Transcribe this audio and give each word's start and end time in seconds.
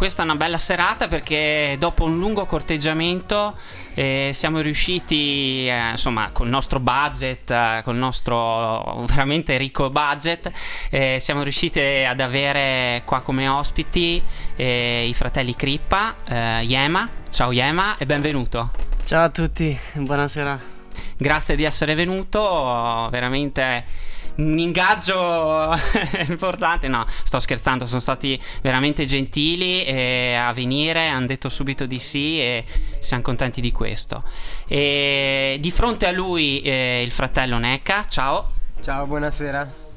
Questa 0.00 0.22
è 0.22 0.24
una 0.24 0.34
bella 0.34 0.56
serata 0.56 1.08
perché 1.08 1.76
dopo 1.78 2.04
un 2.04 2.16
lungo 2.16 2.46
corteggiamento 2.46 3.54
eh, 3.92 4.30
siamo 4.32 4.60
riusciti, 4.60 5.66
eh, 5.68 5.90
insomma, 5.90 6.30
col 6.32 6.48
nostro 6.48 6.80
budget, 6.80 7.50
eh, 7.50 7.82
col 7.84 7.96
nostro 7.96 9.04
veramente 9.04 9.58
ricco 9.58 9.90
budget, 9.90 10.50
eh, 10.88 11.18
siamo 11.20 11.42
riusciti 11.42 11.80
ad 11.80 12.18
avere 12.18 13.02
qua 13.04 13.20
come 13.20 13.46
ospiti 13.46 14.22
eh, 14.56 15.06
i 15.06 15.12
fratelli 15.12 15.54
Crippa, 15.54 16.14
eh, 16.26 16.62
Yema. 16.62 17.06
Ciao 17.28 17.52
Yema 17.52 17.98
e 17.98 18.06
benvenuto. 18.06 18.70
Ciao 19.04 19.24
a 19.24 19.28
tutti, 19.28 19.78
buonasera. 19.96 20.58
Grazie 21.18 21.56
di 21.56 21.64
essere 21.64 21.94
venuto, 21.94 23.06
veramente 23.10 23.84
un 24.40 24.58
ingaggio 24.58 25.76
importante. 26.28 26.88
No, 26.88 27.04
sto 27.22 27.38
scherzando, 27.38 27.86
sono 27.86 28.00
stati 28.00 28.40
veramente 28.62 29.04
gentili 29.04 29.84
eh, 29.84 30.34
a 30.34 30.52
venire, 30.52 31.08
hanno 31.08 31.26
detto 31.26 31.48
subito 31.48 31.86
di 31.86 31.98
sì 31.98 32.40
e 32.40 32.64
siamo 32.98 33.22
contenti 33.22 33.60
di 33.60 33.72
questo. 33.72 34.22
E 34.66 35.58
di 35.60 35.70
fronte 35.70 36.06
a 36.06 36.10
lui 36.10 36.60
eh, 36.60 37.02
il 37.04 37.10
fratello 37.10 37.58
Neca, 37.58 38.06
ciao. 38.06 38.58
Ciao, 38.82 39.06
buonasera. 39.06 39.88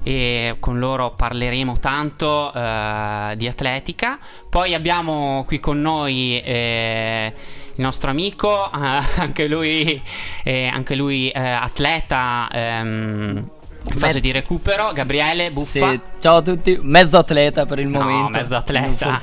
E 0.00 0.56
con 0.60 0.78
loro 0.78 1.12
parleremo 1.14 1.78
tanto 1.78 2.52
eh, 2.54 3.34
di 3.36 3.46
atletica. 3.46 4.18
Poi 4.48 4.72
abbiamo 4.72 5.44
qui 5.46 5.58
con 5.58 5.80
noi 5.80 6.40
eh, 6.40 7.34
il 7.78 7.84
nostro 7.84 8.10
amico, 8.10 8.70
eh, 8.72 9.00
anche 9.18 9.46
lui, 9.46 10.02
eh, 10.42 10.66
anche 10.66 10.96
lui 10.96 11.30
eh, 11.30 11.38
atleta. 11.40 12.48
Ehm, 12.52 13.50
in 13.90 13.98
fase 13.98 14.20
di 14.20 14.32
recupero, 14.32 14.92
Gabriele 14.92 15.50
Buffa. 15.50 15.90
Sì, 15.90 16.00
ciao 16.18 16.38
a 16.38 16.42
tutti, 16.42 16.76
mezzo 16.82 17.16
atleta 17.16 17.64
per 17.64 17.78
il 17.78 17.88
No, 17.88 18.00
momento. 18.00 18.38
mezzo 18.38 18.56
atleta. 18.56 19.20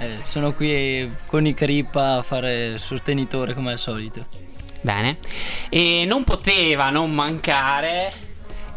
Eh, 0.00 0.18
sono 0.22 0.52
qui 0.52 1.10
con 1.26 1.44
i 1.44 1.52
Crippa 1.52 2.18
a 2.18 2.22
fare 2.22 2.78
sostenitore 2.78 3.54
come 3.54 3.72
al 3.72 3.78
solito. 3.78 4.24
Bene. 4.80 5.18
E 5.68 6.04
non 6.06 6.22
poteva 6.22 6.88
non 6.90 7.12
mancare 7.12 8.12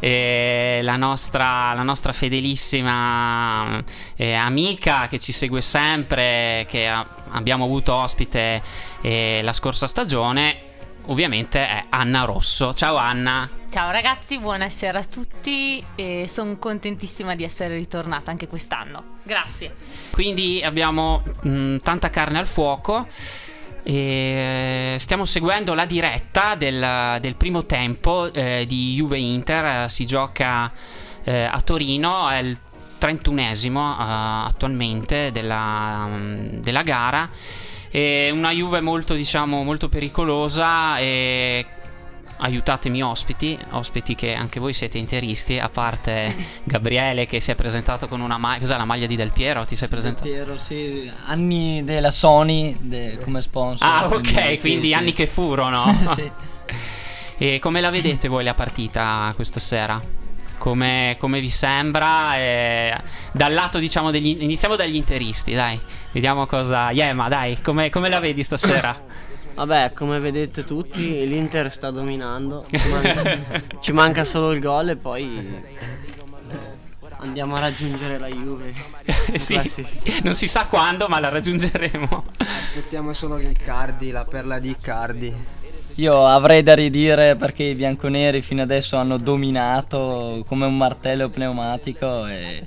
eh, 0.01 0.79
la, 0.81 0.97
nostra, 0.97 1.73
la 1.73 1.83
nostra 1.83 2.11
fedelissima 2.11 3.81
eh, 4.15 4.33
amica 4.33 5.07
che 5.07 5.19
ci 5.19 5.31
segue 5.31 5.61
sempre, 5.61 6.65
che 6.67 6.87
a- 6.87 7.05
abbiamo 7.29 7.63
avuto 7.63 7.93
ospite 7.93 8.61
eh, 9.01 9.39
la 9.43 9.53
scorsa 9.53 9.87
stagione. 9.87 10.69
Ovviamente 11.05 11.59
è 11.59 11.85
Anna 11.89 12.25
Rosso. 12.25 12.73
Ciao 12.73 12.95
Anna. 12.95 13.49
Ciao 13.69 13.89
ragazzi, 13.89 14.37
buonasera 14.37 14.99
a 14.99 15.03
tutti 15.03 15.83
e 15.95 16.25
sono 16.27 16.57
contentissima 16.57 17.35
di 17.35 17.43
essere 17.43 17.75
ritornata 17.75 18.29
anche 18.29 18.47
quest'anno. 18.47 19.03
Grazie. 19.23 19.73
Quindi 20.11 20.61
abbiamo 20.63 21.23
mh, 21.41 21.77
tanta 21.77 22.09
carne 22.09 22.39
al 22.39 22.47
fuoco. 22.47 23.07
E 23.83 24.95
stiamo 24.99 25.25
seguendo 25.25 25.73
la 25.73 25.85
diretta 25.85 26.55
del, 26.55 27.17
del 27.19 27.35
primo 27.35 27.65
tempo 27.65 28.31
eh, 28.31 28.65
di 28.67 28.93
Juve 28.95 29.17
Inter. 29.17 29.89
Si 29.89 30.05
gioca 30.05 30.71
eh, 31.23 31.43
a 31.43 31.61
Torino, 31.61 32.29
è 32.29 32.37
il 32.37 32.57
31esimo 32.99 33.79
eh, 33.79 34.47
attualmente 34.47 35.31
della, 35.31 36.05
mm, 36.07 36.47
della 36.59 36.83
gara. 36.83 37.29
È 37.89 38.29
una 38.29 38.51
Juve 38.51 38.79
molto, 38.81 39.15
diciamo, 39.15 39.63
molto 39.63 39.89
pericolosa 39.89 40.97
e 40.99 41.65
aiutatemi 42.41 43.01
ospiti, 43.01 43.57
ospiti 43.71 44.15
che 44.15 44.33
anche 44.33 44.59
voi 44.59 44.73
siete 44.73 44.97
interisti, 44.97 45.59
a 45.59 45.69
parte 45.69 46.35
Gabriele 46.63 47.25
che 47.25 47.39
si 47.39 47.51
è 47.51 47.55
presentato 47.55 48.07
con 48.07 48.19
una 48.19 48.37
maglia, 48.37 48.59
cos'è 48.59 48.77
la 48.77 48.85
maglia 48.85 49.07
di 49.07 49.15
Del 49.15 49.31
Piero? 49.31 49.63
Ti 49.63 49.75
sei 49.75 49.87
presentato? 49.87 50.27
Piero, 50.27 50.57
sì, 50.57 51.09
anni 51.25 51.83
della 51.83 52.11
Sony 52.11 52.75
de- 52.79 53.19
come 53.23 53.41
sponsor. 53.41 53.87
Ah, 53.87 54.07
ok, 54.07 54.55
sì, 54.55 54.59
quindi 54.59 54.87
sì. 54.87 54.93
anni 54.93 55.13
che 55.13 55.27
furono. 55.27 55.95
sì. 56.15 56.31
E 57.41 57.57
come 57.57 57.81
la 57.81 57.89
vedete 57.89 58.27
voi 58.27 58.43
la 58.43 58.53
partita 58.53 59.31
questa 59.35 59.59
sera? 59.59 59.99
Come, 60.59 61.15
come 61.17 61.39
vi 61.39 61.49
sembra? 61.49 62.35
Eh, 62.35 62.95
dal 63.31 63.51
lato, 63.51 63.79
diciamo, 63.79 64.11
degli. 64.11 64.37
Iniziamo 64.41 64.75
dagli 64.75 64.93
interisti, 64.93 65.55
dai. 65.55 65.79
Vediamo 66.11 66.45
cosa. 66.45 66.91
Yema, 66.91 67.29
dai, 67.29 67.59
come, 67.63 67.89
come 67.89 68.09
la 68.09 68.19
vedi 68.19 68.43
stasera? 68.43 68.95
Vabbè, 69.53 69.93
come 69.93 70.19
vedete 70.19 70.63
tutti, 70.63 71.27
l'Inter 71.27 71.71
sta 71.71 71.91
dominando. 71.91 72.65
Ci 72.69 72.87
manca, 72.89 73.37
ci 73.79 73.91
manca 73.91 74.23
solo 74.23 74.51
il 74.51 74.59
gol 74.59 74.89
e 74.89 74.95
poi 74.95 75.37
eh, 75.37 75.63
andiamo 77.17 77.55
a 77.55 77.59
raggiungere 77.59 78.17
la 78.17 78.27
Juve. 78.27 78.73
sì, 79.35 79.59
non 80.23 80.35
si 80.35 80.47
sa 80.47 80.65
quando, 80.65 81.07
ma 81.07 81.19
la 81.19 81.29
raggiungeremo. 81.29 82.23
Aspettiamo 82.37 83.13
solo 83.13 83.37
Riccardi, 83.37 84.11
la 84.11 84.25
perla 84.25 84.59
di 84.59 84.69
Riccardi. 84.69 85.59
Io 85.95 86.25
avrei 86.25 86.63
da 86.63 86.73
ridire 86.73 87.35
perché 87.35 87.63
i 87.63 87.75
bianconeri 87.75 88.41
fino 88.41 88.61
adesso 88.61 88.95
hanno 88.95 89.17
dominato 89.17 90.43
come 90.47 90.65
un 90.65 90.77
martello 90.77 91.29
pneumatico 91.29 92.27
e 92.27 92.65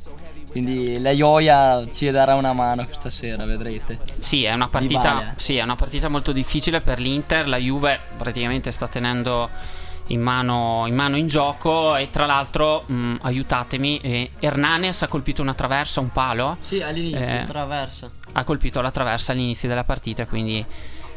quindi 0.55 1.01
la 1.01 1.11
Ioia 1.11 1.85
ci 1.93 2.09
darà 2.13 2.37
una 2.37 2.53
mano 2.53 2.85
questa 2.85 3.11
sera, 3.11 3.45
vedrete. 3.45 3.99
Sì, 4.21 4.45
è 4.45 4.57
partita, 4.71 5.35
sì, 5.35 5.57
è 5.57 5.63
una 5.65 5.75
partita 5.75 6.09
molto 6.09 6.31
difficile 6.31 6.81
per 6.81 7.01
l'Inter. 7.01 7.49
La 7.49 7.57
Juve 7.57 7.99
praticamente 8.17 8.71
sta 8.71 8.87
tenendo 8.87 9.51
in 10.09 10.21
mano 10.21 10.85
in, 10.87 10.95
mano 10.95 11.17
in 11.17 11.27
gioco. 11.27 11.97
E 11.97 12.09
tra 12.11 12.25
l'altro, 12.25 12.85
mh, 12.87 13.17
aiutatemi, 13.23 13.99
eh, 13.99 14.31
Hernanes 14.39 15.03
ha 15.03 15.09
colpito 15.09 15.43
una 15.43 15.55
traversa, 15.55 15.99
un 15.99 16.13
palo. 16.13 16.59
Sì, 16.61 16.81
all'inizio 16.81 17.19
Eh. 17.19 17.45
traversa. 17.49 18.09
Ha 18.31 18.45
colpito 18.45 18.81
la 18.81 18.93
traversa 18.93 19.33
all'inizio 19.33 19.69
della 19.69 19.83
partita. 19.83 20.25
Quindi, 20.25 20.65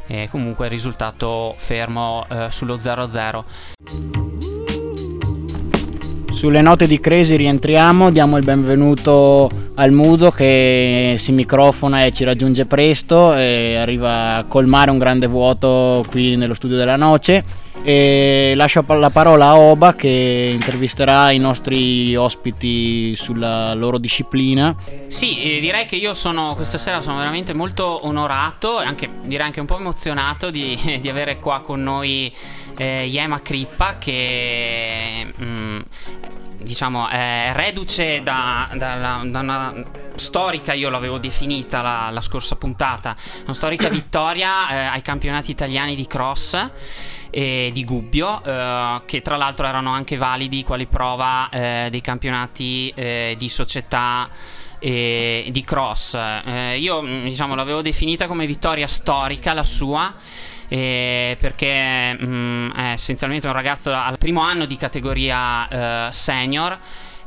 eh, 0.07 0.27
comunque, 0.31 0.65
il 0.65 0.71
risultato 0.71 1.53
fermo 1.57 2.25
eh, 2.27 2.47
sullo 2.49 2.79
0-0. 2.79 4.56
Sulle 6.37 6.61
note 6.61 6.85
di 6.85 6.99
Cresi 6.99 7.35
rientriamo, 7.35 8.11
diamo 8.11 8.37
il 8.37 8.43
benvenuto 8.43 9.49
al 9.73 9.89
Mudo 9.91 10.29
che 10.29 11.15
si 11.17 11.31
microfona 11.31 12.05
e 12.05 12.11
ci 12.11 12.25
raggiunge 12.25 12.67
presto 12.67 13.33
e 13.33 13.75
arriva 13.75 14.35
a 14.35 14.43
colmare 14.43 14.91
un 14.91 14.99
grande 14.99 15.25
vuoto 15.25 16.05
qui 16.07 16.35
nello 16.35 16.53
studio 16.53 16.77
della 16.77 16.95
Noce 16.95 17.43
e 17.81 18.53
lascio 18.55 18.85
la 18.87 19.09
parola 19.09 19.47
a 19.47 19.57
Oba 19.57 19.95
che 19.95 20.51
intervisterà 20.53 21.31
i 21.31 21.39
nostri 21.39 22.15
ospiti 22.15 23.15
sulla 23.15 23.73
loro 23.73 23.97
disciplina. 23.97 24.75
Sì, 25.07 25.41
eh, 25.41 25.59
direi 25.59 25.87
che 25.87 25.95
io 25.95 26.13
sono 26.13 26.53
questa 26.53 26.77
sera 26.77 27.01
sono 27.01 27.17
veramente 27.17 27.53
molto 27.53 28.05
onorato 28.05 28.79
e 28.79 28.85
anche 28.85 29.09
direi 29.23 29.47
anche 29.47 29.59
un 29.59 29.65
po' 29.65 29.79
emozionato 29.79 30.51
di, 30.51 30.77
di 31.01 31.09
avere 31.09 31.39
qua 31.39 31.61
con 31.61 31.81
noi 31.81 32.31
eh, 32.77 33.05
Yema 33.05 33.41
Crippa 33.41 33.97
che 33.97 35.25
mm, 35.41 35.79
diciamo 36.67 37.07
è 37.07 37.51
reduce 37.53 38.21
da, 38.21 38.69
dalla- 38.73 39.21
da 39.23 39.39
una 39.39 39.73
storica, 40.15 40.73
io 40.73 40.89
l'avevo 40.89 41.17
definita 41.17 41.81
la, 41.81 42.09
la 42.11 42.21
scorsa 42.21 42.55
puntata, 42.55 43.15
una 43.43 43.53
storica 43.53 43.89
vittoria 43.89 44.69
eh, 44.69 44.75
ai 44.85 45.01
campionati 45.01 45.49
italiani 45.51 45.95
di 45.95 46.05
cross 46.05 46.69
e 47.29 47.71
di 47.73 47.83
Gubbio, 47.83 48.43
eh, 48.43 49.01
che 49.05 49.21
tra 49.21 49.37
l'altro 49.37 49.65
erano 49.65 49.91
anche 49.91 50.17
validi 50.17 50.63
quali 50.63 50.85
prova 50.85 51.49
eh, 51.49 51.87
dei 51.89 52.01
campionati 52.01 52.91
eh, 52.95 53.35
di 53.37 53.49
società 53.49 54.29
e 54.79 55.47
di 55.49 55.63
cross. 55.63 56.13
Eh, 56.13 56.77
io 56.79 57.01
mh, 57.01 57.23
diciamo 57.23 57.55
l'avevo 57.55 57.81
definita 57.81 58.27
come 58.27 58.45
vittoria 58.45 58.87
storica 58.87 59.53
la 59.53 59.63
sua. 59.63 60.13
Eh, 60.67 61.37
perché 61.39 62.13
mh, 62.13 62.73
è 62.75 62.91
essenzialmente 62.91 63.47
un 63.47 63.53
ragazzo 63.53 63.93
al 63.93 64.17
primo 64.17 64.41
anno 64.41 64.65
di 64.65 64.77
categoria 64.77 66.07
eh, 66.07 66.11
senior 66.11 66.77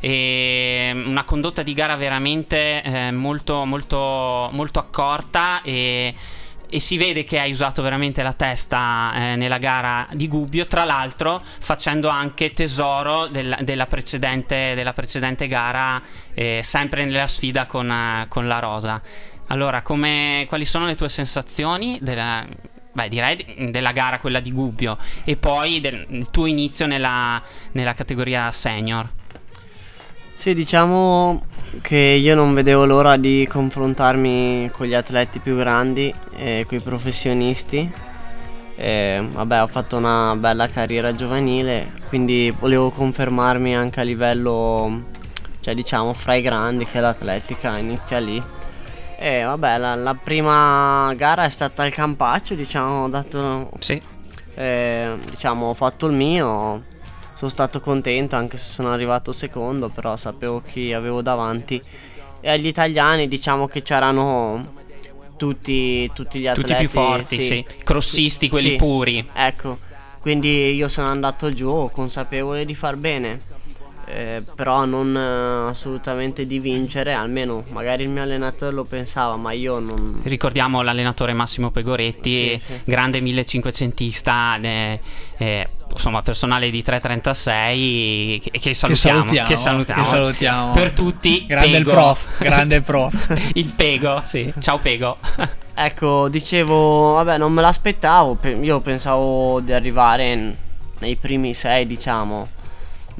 e 0.00 0.92
una 0.94 1.24
condotta 1.24 1.62
di 1.62 1.74
gara 1.74 1.94
veramente 1.94 2.82
eh, 2.82 3.10
molto 3.12 3.66
molto 3.66 4.48
molto 4.52 4.78
accorta 4.78 5.60
e 5.62 6.14
e 6.70 6.78
si 6.78 6.96
vede 6.96 7.24
che 7.24 7.40
hai 7.40 7.50
usato 7.50 7.82
veramente 7.82 8.22
la 8.22 8.32
testa 8.32 9.12
eh, 9.14 9.36
nella 9.36 9.58
gara 9.58 10.06
di 10.12 10.28
Gubbio, 10.28 10.68
tra 10.68 10.84
l'altro 10.84 11.42
facendo 11.42 12.08
anche 12.08 12.52
tesoro 12.52 13.26
del- 13.26 13.58
della, 13.62 13.86
precedente, 13.86 14.74
della 14.76 14.92
precedente 14.92 15.48
gara, 15.48 16.00
eh, 16.32 16.60
sempre 16.62 17.04
nella 17.04 17.26
sfida 17.26 17.66
con, 17.66 18.24
con 18.28 18.46
la 18.46 18.60
Rosa. 18.60 19.02
Allora, 19.48 19.82
come, 19.82 20.46
quali 20.48 20.64
sono 20.64 20.86
le 20.86 20.94
tue 20.94 21.08
sensazioni 21.08 21.98
della, 22.00 22.46
beh, 22.92 23.08
direi 23.08 23.36
di- 23.36 23.70
della 23.70 23.92
gara, 23.92 24.18
quella 24.18 24.40
di 24.40 24.52
Gubbio, 24.52 24.96
e 25.24 25.36
poi 25.36 25.80
del 25.80 26.06
il 26.10 26.30
tuo 26.30 26.46
inizio 26.46 26.86
nella, 26.86 27.40
nella 27.72 27.94
categoria 27.94 28.50
senior? 28.52 29.08
Sì, 30.34 30.54
diciamo 30.54 31.44
che 31.82 31.96
io 31.96 32.34
non 32.34 32.54
vedevo 32.54 32.86
l'ora 32.86 33.16
di 33.16 33.46
confrontarmi 33.46 34.70
con 34.72 34.86
gli 34.86 34.94
atleti 34.94 35.38
più 35.38 35.54
grandi 35.56 36.12
e 36.34 36.64
con 36.66 36.78
i 36.78 36.80
professionisti. 36.80 38.08
E, 38.74 39.28
vabbè, 39.30 39.60
ho 39.60 39.66
fatto 39.66 39.98
una 39.98 40.34
bella 40.36 40.66
carriera 40.70 41.14
giovanile, 41.14 41.92
quindi 42.08 42.50
volevo 42.58 42.90
confermarmi 42.90 43.76
anche 43.76 44.00
a 44.00 44.02
livello, 44.02 45.04
cioè 45.60 45.74
diciamo, 45.74 46.14
fra 46.14 46.34
i 46.34 46.40
grandi, 46.40 46.86
che 46.86 47.00
l'atletica 47.00 47.76
inizia 47.76 48.18
lì. 48.18 48.42
E 49.22 49.42
vabbè, 49.42 49.76
la, 49.76 49.94
la 49.96 50.14
prima 50.14 51.12
gara 51.14 51.44
è 51.44 51.50
stata 51.50 51.82
al 51.82 51.92
Campaccio, 51.92 52.54
diciamo, 52.54 53.04
ho 53.04 53.08
dato 53.08 53.70
Sì. 53.78 54.00
eh, 54.54 55.14
diciamo, 55.28 55.66
ho 55.68 55.74
fatto 55.74 56.06
il 56.06 56.14
mio, 56.14 56.84
sono 57.34 57.50
stato 57.50 57.80
contento 57.80 58.36
anche 58.36 58.56
se 58.56 58.72
sono 58.72 58.90
arrivato 58.90 59.32
secondo, 59.32 59.90
però 59.90 60.16
sapevo 60.16 60.62
chi 60.62 60.94
avevo 60.94 61.20
davanti. 61.20 61.80
E 62.40 62.48
agli 62.48 62.66
italiani 62.66 63.28
diciamo 63.28 63.68
che 63.68 63.82
c'erano 63.82 64.72
tutti, 65.36 66.10
tutti 66.14 66.38
gli 66.38 66.46
atleti. 66.46 66.68
Tutti 66.70 66.80
più 66.80 66.88
forti, 66.88 67.42
sì. 67.42 67.66
Crossisti, 67.84 68.48
quelli 68.48 68.70
Sì. 68.70 68.76
puri. 68.76 69.28
Ecco, 69.34 69.76
quindi 70.20 70.72
io 70.74 70.88
sono 70.88 71.08
andato 71.08 71.50
giù 71.50 71.90
consapevole 71.92 72.64
di 72.64 72.74
far 72.74 72.96
bene. 72.96 73.38
Eh, 74.12 74.42
però 74.54 74.84
non 74.84 75.16
eh, 75.16 75.70
assolutamente 75.70 76.44
di 76.44 76.58
vincere, 76.58 77.12
almeno 77.12 77.64
magari 77.70 78.02
il 78.04 78.10
mio 78.10 78.22
allenatore 78.22 78.72
lo 78.72 78.84
pensava, 78.84 79.36
ma 79.36 79.52
io 79.52 79.78
non, 79.78 80.20
Ricordiamo 80.22 80.82
l'allenatore 80.82 81.32
Massimo 81.32 81.70
Pegoretti, 81.70 82.30
Sì, 82.30 82.60
sì. 82.66 82.80
grande 82.84 83.20
1500ista, 83.20 84.60
eh, 84.62 85.00
eh, 85.38 85.68
insomma 85.92 86.22
personale 86.22 86.70
di 86.70 86.82
336 86.82 88.40
che, 88.42 88.50
che 88.58 88.74
salutiamo, 88.74 89.18
salutiamo, 89.20 89.48
che 89.48 89.56
salutiamo. 89.56 90.02
che 90.02 90.08
salutiamo. 90.08 90.72
Per 90.72 90.92
tutti, 90.92 91.46
Grande 91.46 91.76
il 91.76 91.84
Pego. 91.84 91.90
prof, 91.90 92.38
grande 92.38 92.76
il 92.76 92.82
prof. 92.82 93.50
il 93.54 93.66
Pego, 93.74 94.22
sì. 94.24 94.52
Ciao 94.60 94.78
Pego. 94.78 95.16
Ecco, 95.72 96.28
dicevo, 96.28 97.12
vabbè, 97.14 97.38
non 97.38 97.52
me 97.54 97.62
l'aspettavo, 97.62 98.34
pe- 98.34 98.50
io 98.50 98.80
pensavo 98.80 99.60
di 99.60 99.72
arrivare 99.72 100.34
n- 100.36 100.54
nei 100.98 101.16
primi 101.16 101.54
sei, 101.54 101.86
diciamo, 101.86 102.46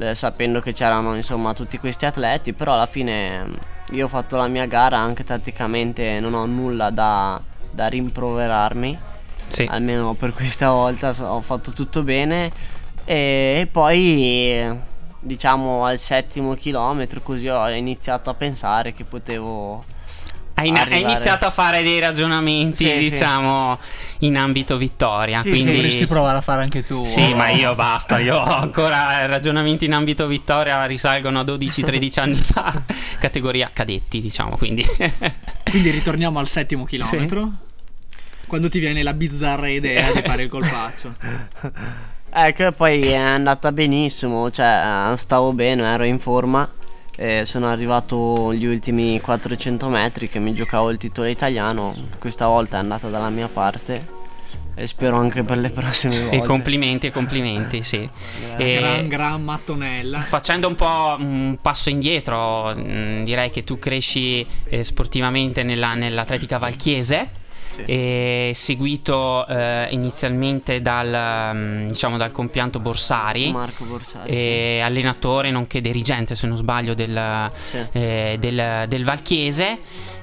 eh, 0.01 0.15
sapendo 0.15 0.61
che 0.61 0.73
c'erano 0.73 1.15
insomma 1.15 1.55
tutti 1.55 1.79
questi 1.79 2.07
atleti, 2.07 2.53
però 2.53 2.73
alla 2.73 2.87
fine 2.87 3.45
mm, 3.45 3.53
io 3.93 4.07
ho 4.07 4.09
fatto 4.09 4.37
la 4.37 4.49
mia 4.49 4.67
gara, 4.67 4.99
anche 4.99 5.25
tatticamente 5.25 6.19
non 6.21 6.35
ho 6.35 6.47
nulla 6.47 6.91
da, 6.91 7.41
da 7.71 7.87
rimproverarmi, 7.87 8.99
sì. 9.47 9.67
almeno 9.71 10.15
per 10.15 10.33
questa 10.33 10.71
volta 10.71 11.15
ho 11.19 11.41
fatto 11.41 11.73
tutto 11.73 12.03
bene 12.03 12.51
e, 13.05 13.59
e 13.61 13.69
poi 13.71 14.89
diciamo 15.23 15.85
al 15.85 15.99
settimo 15.99 16.55
chilometro 16.55 17.21
così 17.21 17.49
ho 17.49 17.69
iniziato 17.69 18.31
a 18.31 18.35
pensare 18.35 18.93
che 18.93 19.05
potevo... 19.05 19.85
Hai, 20.61 20.71
hai 20.71 21.01
iniziato 21.01 21.47
a 21.47 21.51
fare 21.51 21.83
dei 21.83 21.99
ragionamenti, 22.01 22.85
Sì, 22.85 22.91
sì. 22.91 23.11
diciamo, 23.11 23.79
in 24.21 24.37
ambito 24.37 24.77
vittoria. 24.77 25.41
Sì, 25.41 25.51
quindi... 25.51 25.75
Dovresti 25.77 26.07
provare 26.07 26.39
a 26.39 26.41
fare 26.41 26.63
anche 26.63 26.85
tu. 26.85 27.05
Sì, 27.05 27.33
ma 27.35 27.49
io 27.49 27.75
basta, 27.75 28.19
io 28.19 28.37
ho 28.37 28.45
ancora 28.45 29.25
ragionamenti 29.27 29.87
in 29.87 29.95
ambito 29.95 30.27
vittoria 30.27 30.85
risalgono 30.85 31.41
a 31.41 31.45
12-13 31.45 32.21
anni 32.21 32.37
fa, 32.37 32.83
categoria 33.19 33.71
cadetti, 33.73 34.21
diciamo, 34.21 34.57
quindi 34.57 34.87
Quindi 35.65 35.91
ritorniamo 35.91 36.39
al 36.39 36.49
settimo 36.49 36.85
chilometro. 36.85 37.51
Quando 38.47 38.69
ti 38.69 38.81
viene 38.81 39.03
la 39.03 39.15
bizzarra 39.15 39.69
idea 39.69 40.11
di 40.13 40.23
fare 40.23 40.43
il 40.43 40.49
colpaccio. 40.49 41.15
Ecco, 42.33 42.71
poi 42.71 43.09
è 43.09 43.17
andata 43.17 43.73
benissimo, 43.73 44.53
cioè 44.53 45.13
stavo 45.17 45.53
bene, 45.53 45.83
ero 45.93 46.05
in 46.05 46.21
forma. 46.21 46.69
E 47.23 47.45
sono 47.45 47.69
arrivato 47.69 48.51
gli 48.55 48.65
ultimi 48.65 49.21
400 49.21 49.89
metri 49.91 50.27
che 50.27 50.39
mi 50.39 50.55
giocavo 50.55 50.89
il 50.89 50.97
titolo 50.97 51.29
italiano. 51.29 51.95
Questa 52.19 52.47
volta 52.47 52.79
è 52.79 52.81
andata 52.81 53.09
dalla 53.11 53.29
mia 53.29 53.47
parte. 53.47 54.19
E 54.75 54.87
spero 54.87 55.19
anche 55.19 55.43
per 55.43 55.59
le 55.59 55.69
prossime 55.69 56.19
volte. 56.19 56.37
e 56.37 56.43
complimenti 56.43 57.09
e 57.09 57.11
complimenti, 57.11 57.83
sì. 57.83 58.09
E- 58.57 58.77
Gran, 58.79 59.09
gran 59.09 59.45
mattonella. 59.45 60.19
Facendo 60.21 60.67
un 60.69 60.75
po' 60.75 61.17
un 61.19 61.59
passo 61.61 61.91
indietro, 61.91 62.75
mh, 62.75 63.25
direi 63.25 63.51
che 63.51 63.65
tu 63.65 63.79
cresci 63.79 64.47
eh, 64.71 64.83
sportivamente 64.83 65.63
nella- 65.63 65.93
nell'atletica 65.93 66.57
valchiese. 66.57 67.29
Sì. 67.73 68.51
Seguito 68.55 69.47
eh, 69.47 69.89
inizialmente 69.91 70.81
dal, 70.83 71.51
mm, 71.55 71.89
diciamo, 71.89 72.17
dal 72.17 72.33
compianto 72.33 72.79
Borsari, 72.81 73.53
Marco 73.53 73.85
Borsari. 73.85 74.31
e 74.31 74.81
allenatore 74.83 75.51
nonché 75.51 75.81
dirigente, 75.81 76.35
se 76.35 76.47
non 76.47 76.57
sbaglio, 76.57 76.95
del, 76.95 77.51
Sì. 77.69 77.79
eh, 77.93 78.37
del, 78.39 78.85
del 78.89 79.05
Valchiese. 79.05 79.79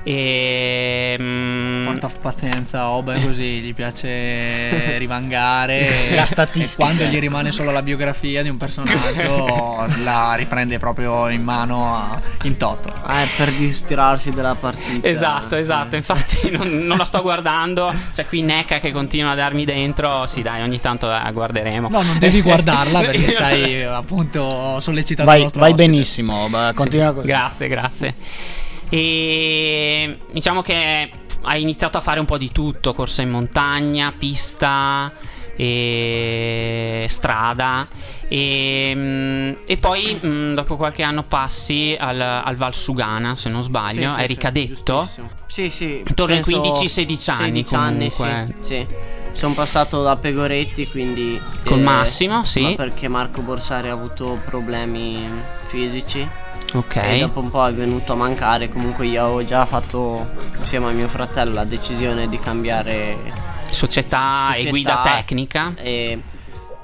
E, 0.09 1.17
mm, 1.19 1.85
Porta 1.85 2.09
pazienza, 2.21 2.91
Oba 2.91 3.15
è 3.15 3.21
così, 3.21 3.59
gli 3.59 3.73
piace 3.73 4.95
rivangare. 4.97 6.15
La 6.15 6.25
statistica. 6.25 6.83
E 6.83 6.85
quando 6.95 7.03
gli 7.03 7.19
rimane 7.19 7.51
solo 7.51 7.71
la 7.71 7.81
biografia 7.81 8.41
di 8.41 8.47
un 8.47 8.55
personaggio, 8.55 9.85
la 10.03 10.33
riprende 10.35 10.77
proprio 10.79 11.27
in 11.27 11.43
mano 11.43 11.93
a- 11.93 12.21
in 12.43 12.55
toto. 12.55 12.87
Eh, 12.87 13.27
per 13.35 13.51
distrarsi 13.51 14.31
dalla 14.31 14.55
partita. 14.55 15.05
Esatto, 15.05 15.57
esatto, 15.57 15.97
infatti 15.97 16.51
non, 16.55 16.69
non 16.85 16.97
la 16.97 17.03
sto 17.05 17.21
guardando, 17.21 17.93
c'è 18.13 18.25
qui 18.25 18.41
Neca 18.43 18.79
che 18.79 18.93
continua 18.93 19.31
a 19.31 19.35
darmi 19.35 19.65
dentro, 19.65 20.25
sì 20.25 20.41
dai, 20.41 20.61
ogni 20.61 20.79
tanto 20.79 21.07
la 21.07 21.29
guarderemo. 21.33 21.89
No, 21.89 22.01
non 22.01 22.17
devi 22.17 22.41
guardarla 22.41 23.01
perché 23.01 23.31
stai 23.31 23.83
appunto 23.83 24.79
sollecitando 24.79 25.29
il 25.31 25.35
Vai, 25.35 25.43
nostro 25.43 25.59
vai 25.59 25.71
ospite. 25.71 25.89
benissimo, 25.89 26.47
va, 26.49 26.71
continua 26.73 27.09
Sì, 27.09 27.13
così. 27.15 27.27
Grazie, 27.27 27.67
grazie. 27.67 28.15
E 28.89 30.19
diciamo 30.31 30.61
che 30.61 31.09
hai 31.43 31.61
iniziato 31.61 31.97
a 31.97 32.01
fare 32.01 32.19
un 32.19 32.25
po' 32.25 32.37
di 32.37 32.51
tutto, 32.51 32.93
corsa 32.93 33.21
in 33.21 33.29
montagna, 33.29 34.13
pista 34.17 35.11
e 35.55 37.07
strada 37.09 37.87
e, 38.29 38.91
mm, 38.93 39.53
e 39.65 39.77
poi 39.77 40.19
mm, 40.23 40.53
dopo 40.53 40.75
qualche 40.75 41.01
anno 41.03 41.23
passi 41.23 41.95
al, 41.97 42.19
al 42.19 42.55
Val 42.55 42.73
Sugana, 42.73 43.35
se 43.35 43.49
non 43.49 43.63
sbaglio, 43.63 44.13
sì, 44.13 44.21
eri 44.21 44.33
sì, 44.33 44.39
cadetto? 44.39 45.09
Sì, 45.47 45.69
sì. 45.69 46.03
Intorno 46.05 46.35
ai 46.35 46.41
penso 46.43 46.61
15-16 46.61 47.31
anni 47.31 47.63
16 47.63 47.75
anni, 47.75 48.11
comunque. 48.11 48.55
sì. 48.61 48.85
sì. 48.89 49.15
Sono 49.31 49.53
passato 49.53 50.01
da 50.01 50.15
Pegoretti, 50.15 50.87
quindi... 50.87 51.39
Col 51.63 51.79
Massimo, 51.79 52.43
sì. 52.43 52.61
ma 52.61 52.73
perché 52.73 53.07
Marco 53.07 53.41
Borsari 53.41 53.87
ha 53.87 53.93
avuto 53.93 54.39
problemi 54.43 55.29
fisici. 55.67 56.27
Ok. 56.73 56.95
E 56.97 57.19
dopo 57.19 57.39
un 57.39 57.49
po' 57.49 57.65
è 57.67 57.73
venuto 57.73 58.13
a 58.13 58.15
mancare. 58.15 58.69
Comunque 58.69 59.05
io 59.05 59.23
avevo 59.23 59.45
già 59.45 59.65
fatto, 59.65 60.25
insieme 60.59 60.87
a 60.87 60.91
mio 60.91 61.07
fratello, 61.07 61.53
la 61.53 61.63
decisione 61.63 62.27
di 62.27 62.39
cambiare 62.39 63.17
Società, 63.71 64.49
e 64.49 64.61
società. 64.61 64.69
guida 64.69 65.01
tecnica. 65.03 65.71
E, 65.75 66.21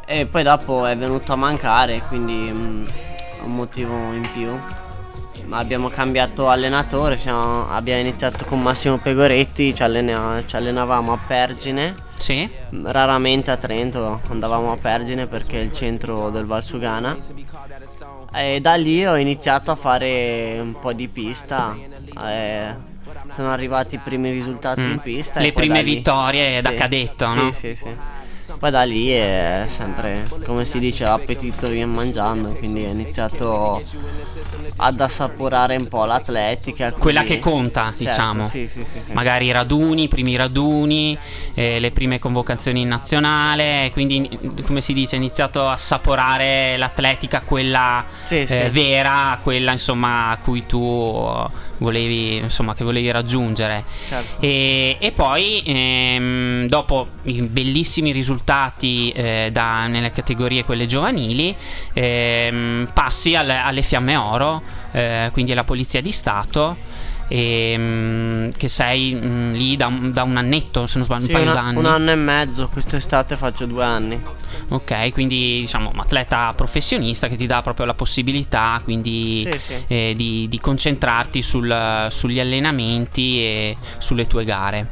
e 0.05 0.25
poi 0.25 0.43
dopo 0.43 0.85
è 0.85 0.95
venuto 0.97 1.33
a 1.33 1.35
mancare, 1.35 2.01
quindi 2.07 2.33
mm, 2.51 2.85
un 3.43 3.55
motivo 3.55 3.93
in 4.13 4.27
più. 4.33 4.57
Ma 5.45 5.57
abbiamo 5.57 5.89
cambiato 5.89 6.47
allenatore, 6.49 7.17
siamo- 7.17 7.67
abbiamo 7.67 7.99
iniziato 7.99 8.45
con 8.45 8.61
Massimo 8.61 8.97
Pegoretti, 8.97 9.75
ci, 9.75 9.83
allena- 9.83 10.41
ci 10.45 10.55
allenavamo 10.55 11.11
a 11.11 11.19
Pergine, 11.27 11.93
Sì. 12.17 12.49
raramente 12.83 13.51
a 13.51 13.57
Trento, 13.57 14.21
andavamo 14.29 14.71
a 14.71 14.77
Pergine 14.77 15.27
perché 15.27 15.59
è 15.59 15.63
il 15.63 15.73
centro 15.73 16.29
del 16.29 16.45
Valsugana. 16.45 17.17
E 18.35 18.59
da 18.61 18.73
lì 18.75 19.05
ho 19.05 19.15
iniziato 19.15 19.71
a 19.71 19.75
fare 19.75 20.57
un 20.59 20.73
po' 20.79 20.93
di 20.93 21.07
pista. 21.07 21.75
e 22.25 22.91
sono 23.35 23.51
arrivati 23.51 23.95
i 23.95 23.99
primi 24.03 24.29
risultati 24.31 24.81
Mm. 24.81 24.91
in 24.91 24.99
pista. 24.99 25.39
Le 25.39 25.51
prime 25.51 25.75
da 25.75 25.81
lì- 25.81 25.95
vittorie 25.95 26.61
da 26.61 26.69
Sì, 26.69 26.75
cadetto, 26.75 27.27
sì, 27.27 27.35
no? 27.37 27.51
Sì, 27.51 27.75
sì. 27.75 27.95
Poi 28.59 28.71
da 28.71 28.83
lì 28.83 29.09
è 29.09 29.65
sempre, 29.67 30.29
come 30.45 30.65
si 30.65 30.79
dice, 30.79 31.05
l'appetito 31.05 31.67
viene 31.69 31.91
mangiando, 31.91 32.50
quindi 32.50 32.83
ho 32.85 32.89
iniziato 32.89 33.81
ad 34.77 35.00
assaporare 35.00 35.75
un 35.77 35.88
po' 35.88 36.05
l'atletica. 36.05 36.89
così. 36.89 37.01
Quella 37.01 37.23
che 37.23 37.39
conta, 37.39 37.83
Certo, 37.85 37.97
diciamo. 38.03 38.43
Sì, 38.43 38.67
sì, 38.67 38.83
sì. 38.83 39.13
Magari 39.13 39.45
i 39.45 39.51
raduni, 39.51 40.03
i 40.03 40.07
primi 40.07 40.35
raduni, 40.35 41.17
eh, 41.53 41.79
le 41.79 41.91
prime 41.91 42.19
convocazioni 42.19 42.81
in 42.81 42.89
nazionale, 42.89 43.89
quindi 43.93 44.29
come 44.65 44.81
si 44.81 44.93
dice, 44.93 45.15
hai 45.15 45.21
iniziato 45.21 45.67
a 45.67 45.73
assaporare 45.73 46.75
l'atletica, 46.77 47.41
quella 47.41 48.03
eh, 48.29 48.69
vera, 48.71 49.39
quella 49.41 49.71
insomma 49.71 50.29
a 50.29 50.38
cui 50.38 50.65
tu 50.65 51.47
volevi, 51.83 52.37
insomma, 52.37 52.73
che 52.73 52.83
volevi 52.85 53.11
raggiungere. 53.11 53.83
Certo. 54.07 54.41
E, 54.41 54.95
e 54.99 55.11
poi 55.11 55.61
ehm, 55.65 56.67
dopo 56.67 57.07
i 57.23 57.41
bellissimi 57.41 58.11
risultati 58.11 59.09
eh, 59.11 59.49
da- 59.51 59.87
nelle 59.87 60.11
categorie 60.11 60.63
quelle 60.63 60.85
giovanili 60.85 61.53
ehm, 61.93 62.89
passi 62.93 63.35
al- 63.35 63.49
alle 63.49 63.81
Fiamme 63.81 64.15
Oro, 64.15 64.61
eh, 64.93 65.29
quindi 65.33 65.51
alla 65.51 65.65
Polizia 65.65 66.01
di 66.01 66.11
Stato 66.11 66.91
e, 67.35 67.73
mm, 67.75 68.49
che 68.57 68.67
sei 68.67 69.15
mm, 69.15 69.53
lì 69.53 69.75
da 69.75 69.87
un, 69.87 70.11
da 70.13 70.21
un 70.21 70.37
annetto, 70.37 70.85
se 70.85 70.97
non 70.99 71.05
sbaglio, 71.07 71.23
Sì, 71.25 71.31
un 71.31 71.37
paio 71.37 71.51
una- 71.51 71.61
d'anni. 71.61 71.77
un 71.79 71.85
anno 71.87 72.11
e 72.11 72.15
mezzo, 72.15 72.69
quest'estate 72.71 73.35
faccio 73.35 73.65
due 73.65 73.83
anni. 73.83 74.21
Ok, 74.69 75.11
quindi 75.13 75.61
diciamo 75.61 75.89
un 75.91 75.99
atleta 75.99 76.53
professionista 76.55 77.27
che 77.27 77.35
ti 77.35 77.47
dà 77.47 77.61
proprio 77.63 77.85
la 77.87 77.95
possibilità 77.95 78.79
quindi 78.83 79.47
Sì, 79.51 79.57
sì. 79.59 79.83
eh, 79.87 80.13
di, 80.15 80.47
di 80.47 80.59
concentrarti 80.59 81.41
sul- 81.41 82.07
sugli 82.11 82.39
allenamenti 82.39 83.39
e 83.39 83.75
sulle 83.97 84.27
tue 84.27 84.45
gare. 84.45 84.87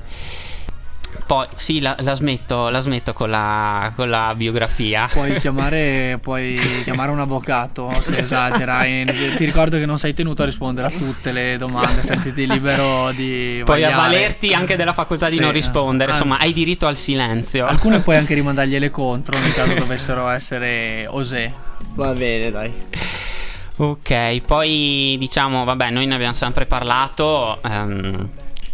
Poi 1.26 1.48
sì, 1.56 1.80
la, 1.80 1.96
la 2.00 2.14
smetto, 2.14 2.70
la 2.70 2.80
smetto 2.80 3.14
con, 3.14 3.30
la, 3.30 3.92
con 3.96 4.10
la 4.10 4.34
biografia. 4.36 5.08
Puoi 5.12 5.38
chiamare, 5.40 6.20
puoi 6.22 6.60
chiamare 6.84 7.12
un 7.12 7.20
avvocato 7.20 7.92
se 8.02 8.18
esagerai. 8.24 9.06
Ti 9.38 9.46
ricordo 9.46 9.78
che 9.78 9.86
non 9.86 9.98
sei 9.98 10.14
tenuto 10.14 10.42
a 10.44 10.46
rispondere 10.46 10.88
a 10.88 10.92
tutte 10.92 11.32
le 11.32 11.56
domande, 11.58 12.02
sentiti 12.04 12.46
libero 12.48 13.12
di 13.12 13.62
Puoi 13.64 13.82
vagliare. 13.82 13.94
avvalerti 13.94 14.54
anche 14.54 14.76
della 14.76 14.94
facoltà 14.94 15.30
di 15.30 15.36
Sì, 15.36 15.42
non 15.42 15.52
rispondere, 15.52 16.12
anzi, 16.12 16.24
insomma 16.24 16.42
hai 16.42 16.52
diritto 16.54 16.88
al 16.88 16.98
silenzio. 16.98 17.66
Alcune 17.66 18.00
puoi 18.00 18.18
anche 18.18 18.34
rimandargliele 18.34 18.90
contro 18.90 19.38
nel 19.40 19.54
caso 19.54 19.74
dovessero 19.74 20.28
essere 20.30 21.06
osè. 21.08 21.52
Va 21.94 22.14
bene, 22.14 22.52
dai. 22.52 22.74
Ok, 23.78 24.42
poi 24.46 25.16
diciamo, 25.18 25.64
vabbè, 25.64 25.90
noi 25.90 26.06
ne 26.06 26.14
abbiamo 26.16 26.34
sempre 26.34 26.66
parlato, 26.66 27.60
ehm, 27.64 28.30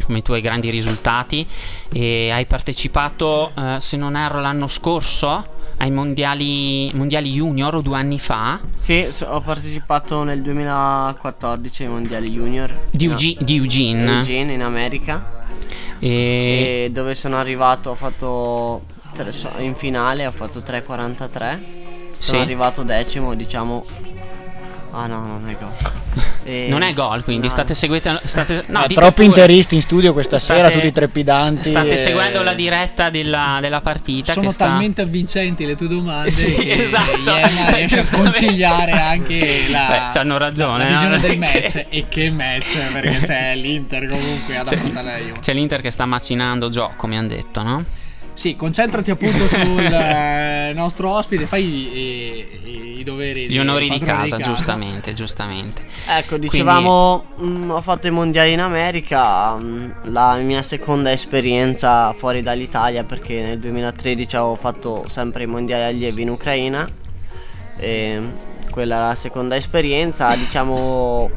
come 0.07 0.19
i 0.19 0.21
tuoi 0.23 0.39
grandi 0.41 0.69
risultati, 0.69 1.45
e 1.91 2.31
hai 2.31 2.45
partecipato, 2.45 3.51
eh, 3.55 3.77
se 3.81 3.97
non 3.97 4.15
erro, 4.15 4.39
l'anno 4.39 4.67
scorso 4.67 5.45
ai 5.79 5.91
mondiali, 5.91 6.89
mondiali 6.93 7.31
junior 7.33 7.75
o 7.75 7.81
due 7.81 7.97
anni 7.97 8.17
fa 8.17 8.59
Sì, 8.73 9.07
so- 9.11 9.25
ho 9.27 9.41
partecipato 9.41 10.23
nel 10.23 10.41
2014 10.41 11.83
ai 11.83 11.89
mondiali 11.89 12.31
junior. 12.31 12.73
di, 12.89 13.05
No, 13.05 13.11
Euge- 13.11 13.35
di 13.39 13.55
Eugene. 13.57 14.11
Eugene 14.17 14.53
in 14.53 14.63
America. 14.63 15.35
E, 15.99 16.85
E 16.85 16.89
dove 16.91 17.13
sono 17.15 17.35
arrivato 17.37 17.89
ho 17.89 17.95
fatto 17.95 18.83
tre- 19.13 19.31
in 19.59 19.75
finale 19.75 20.25
ho 20.25 20.31
fatto 20.31 20.61
3.43. 20.61 21.61
Sono 22.17 22.37
Sì. 22.37 22.43
arrivato 22.43 22.83
decimo, 22.83 23.35
diciamo. 23.35 23.85
Ah 24.91 25.05
no, 25.07 25.25
non 25.25 25.47
è 25.49 25.55
gol. 25.59 25.71
E- 26.47 26.67
non 26.69 26.81
è 26.81 26.93
gol, 26.93 27.25
quindi 27.25 27.47
no. 27.47 27.51
state 27.51 27.75
seguendo. 27.75 28.21
State, 28.23 28.63
no, 28.67 28.85
Eh, 28.85 28.87
dite 28.87 28.99
troppi 29.01 29.15
pure. 29.15 29.25
interisti 29.25 29.75
in 29.75 29.81
studio 29.81 30.13
questa 30.13 30.37
State- 30.37 30.61
sera, 30.61 30.71
tutti 30.71 30.91
trepidanti. 30.93 31.67
State 31.67 31.93
e- 31.93 31.97
seguendo 31.97 32.41
la 32.41 32.53
diretta 32.53 33.09
della, 33.09 33.57
della 33.59 33.81
partita. 33.81 34.31
Sono 34.31 34.47
che 34.47 34.53
sta... 34.53 34.65
talmente 34.67 35.01
avvincenti 35.01 35.65
le 35.65 35.75
tue 35.75 35.89
domande 35.89 36.31
Sì, 36.31 36.53
che 36.55 36.83
esatto. 36.85 37.35
Riesce 37.75 37.99
a 37.99 38.07
conciliare 38.09 38.91
anche 38.91 39.65
la, 39.67 39.87
Beh, 39.89 40.13
c'hanno 40.13 40.37
ragione, 40.37 40.85
la 40.85 40.89
no? 40.89 41.09
visione 41.09 41.19
del 41.19 41.37
match. 41.37 41.85
E 41.89 42.05
che 42.07 42.29
match, 42.31 42.77
perché 42.93 43.19
c'è 43.25 43.55
l'Inter 43.55 44.07
comunque 44.07 44.57
ad 44.57 44.67
C'è, 44.67 44.75
affrontare 44.75 45.33
c'è 45.41 45.53
l'Inter 45.53 45.81
che 45.81 45.91
sta 45.91 46.05
macinando 46.05 46.69
Gio, 46.69 46.93
come 46.95 47.17
hanno 47.17 47.27
detto, 47.27 47.61
no? 47.61 47.83
Sì, 48.37 48.55
concentrati 48.55 49.09
appunto 49.09 49.47
sul 49.49 49.79
eh, 49.83 50.71
nostro 50.75 51.09
ospite, 51.09 51.47
fai 51.47 51.63
i, 51.65 51.97
i- 52.65 52.99
i 52.99 53.03
doveri. 53.03 53.47
Gli 53.49 53.57
onori 53.57 53.89
di 53.89 53.97
padrone 53.97 54.29
casa, 54.29 54.37
giustamente, 54.37 55.13
giustamente. 55.13 55.81
Ecco, 56.07 56.37
dicevamo, 56.37 57.25
mm, 57.41 57.71
ho 57.71 57.81
fatto 57.81 58.05
i 58.05 58.11
mondiali 58.11 58.51
in 58.51 58.59
America, 58.59 59.55
mm, 59.55 59.89
la 60.03 60.35
mia 60.35 60.61
seconda 60.61 61.11
esperienza 61.11 62.13
fuori 62.13 62.43
dall'Italia 62.43 63.03
perché 63.03 63.41
nel 63.41 63.57
2013 63.57 64.35
avevo 64.35 64.53
fatto 64.55 65.05
sempre 65.07 65.41
i 65.43 65.47
mondiali 65.47 65.83
allievi 65.95 66.21
in 66.21 66.29
Ucraina 66.29 66.87
e 67.77 68.21
quella 68.69 68.95
è 68.97 69.07
la 69.07 69.15
seconda 69.15 69.55
esperienza, 69.55 70.35
diciamo 70.35 71.29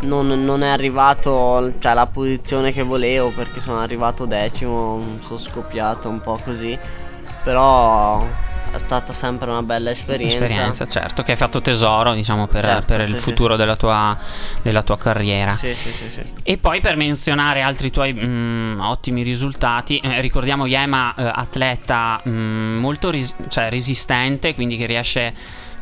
non, 0.00 0.44
non 0.44 0.62
è 0.62 0.68
arrivato 0.68 1.72
cioè, 1.78 1.92
alla 1.92 2.06
posizione 2.06 2.72
che 2.72 2.82
volevo 2.82 3.30
perché 3.30 3.60
sono 3.60 3.80
arrivato 3.80 4.26
decimo, 4.26 5.18
sono 5.20 5.38
scoppiato 5.38 6.08
un 6.08 6.20
po' 6.20 6.38
così, 6.42 6.78
però 7.42 8.24
è 8.72 8.78
stata 8.78 9.12
sempre 9.12 9.50
una 9.50 9.62
bella 9.62 9.90
esperienza. 9.90 10.36
Esperienza, 10.44 10.86
certo, 10.86 11.22
che 11.22 11.32
hai 11.32 11.36
fatto 11.36 11.60
tesoro, 11.60 12.12
diciamo, 12.12 12.46
per, 12.46 12.64
Certo, 12.64 12.94
per 12.94 13.06
sì, 13.06 13.12
il 13.12 13.18
sì, 13.18 13.22
futuro 13.22 13.54
sì. 13.54 13.58
Della, 13.60 13.76
tua, 13.76 14.18
della 14.62 14.82
tua 14.82 14.98
carriera. 14.98 15.54
Sì, 15.54 15.74
sì, 15.74 15.92
sì, 15.92 16.10
sì. 16.10 16.22
E 16.42 16.58
poi 16.58 16.80
per 16.80 16.96
menzionare 16.96 17.62
altri 17.62 17.90
tuoi 17.90 18.12
mm, 18.12 18.80
ottimi 18.80 19.22
risultati, 19.22 19.98
eh, 19.98 20.20
ricordiamo 20.20 20.66
Yema, 20.66 21.14
eh, 21.16 21.30
atleta 21.34 22.20
mm, 22.28 22.78
molto 22.78 23.10
ris- 23.10 23.34
cioè, 23.48 23.70
resistente, 23.70 24.54
quindi 24.54 24.76
che 24.76 24.86
riesce 24.86 25.34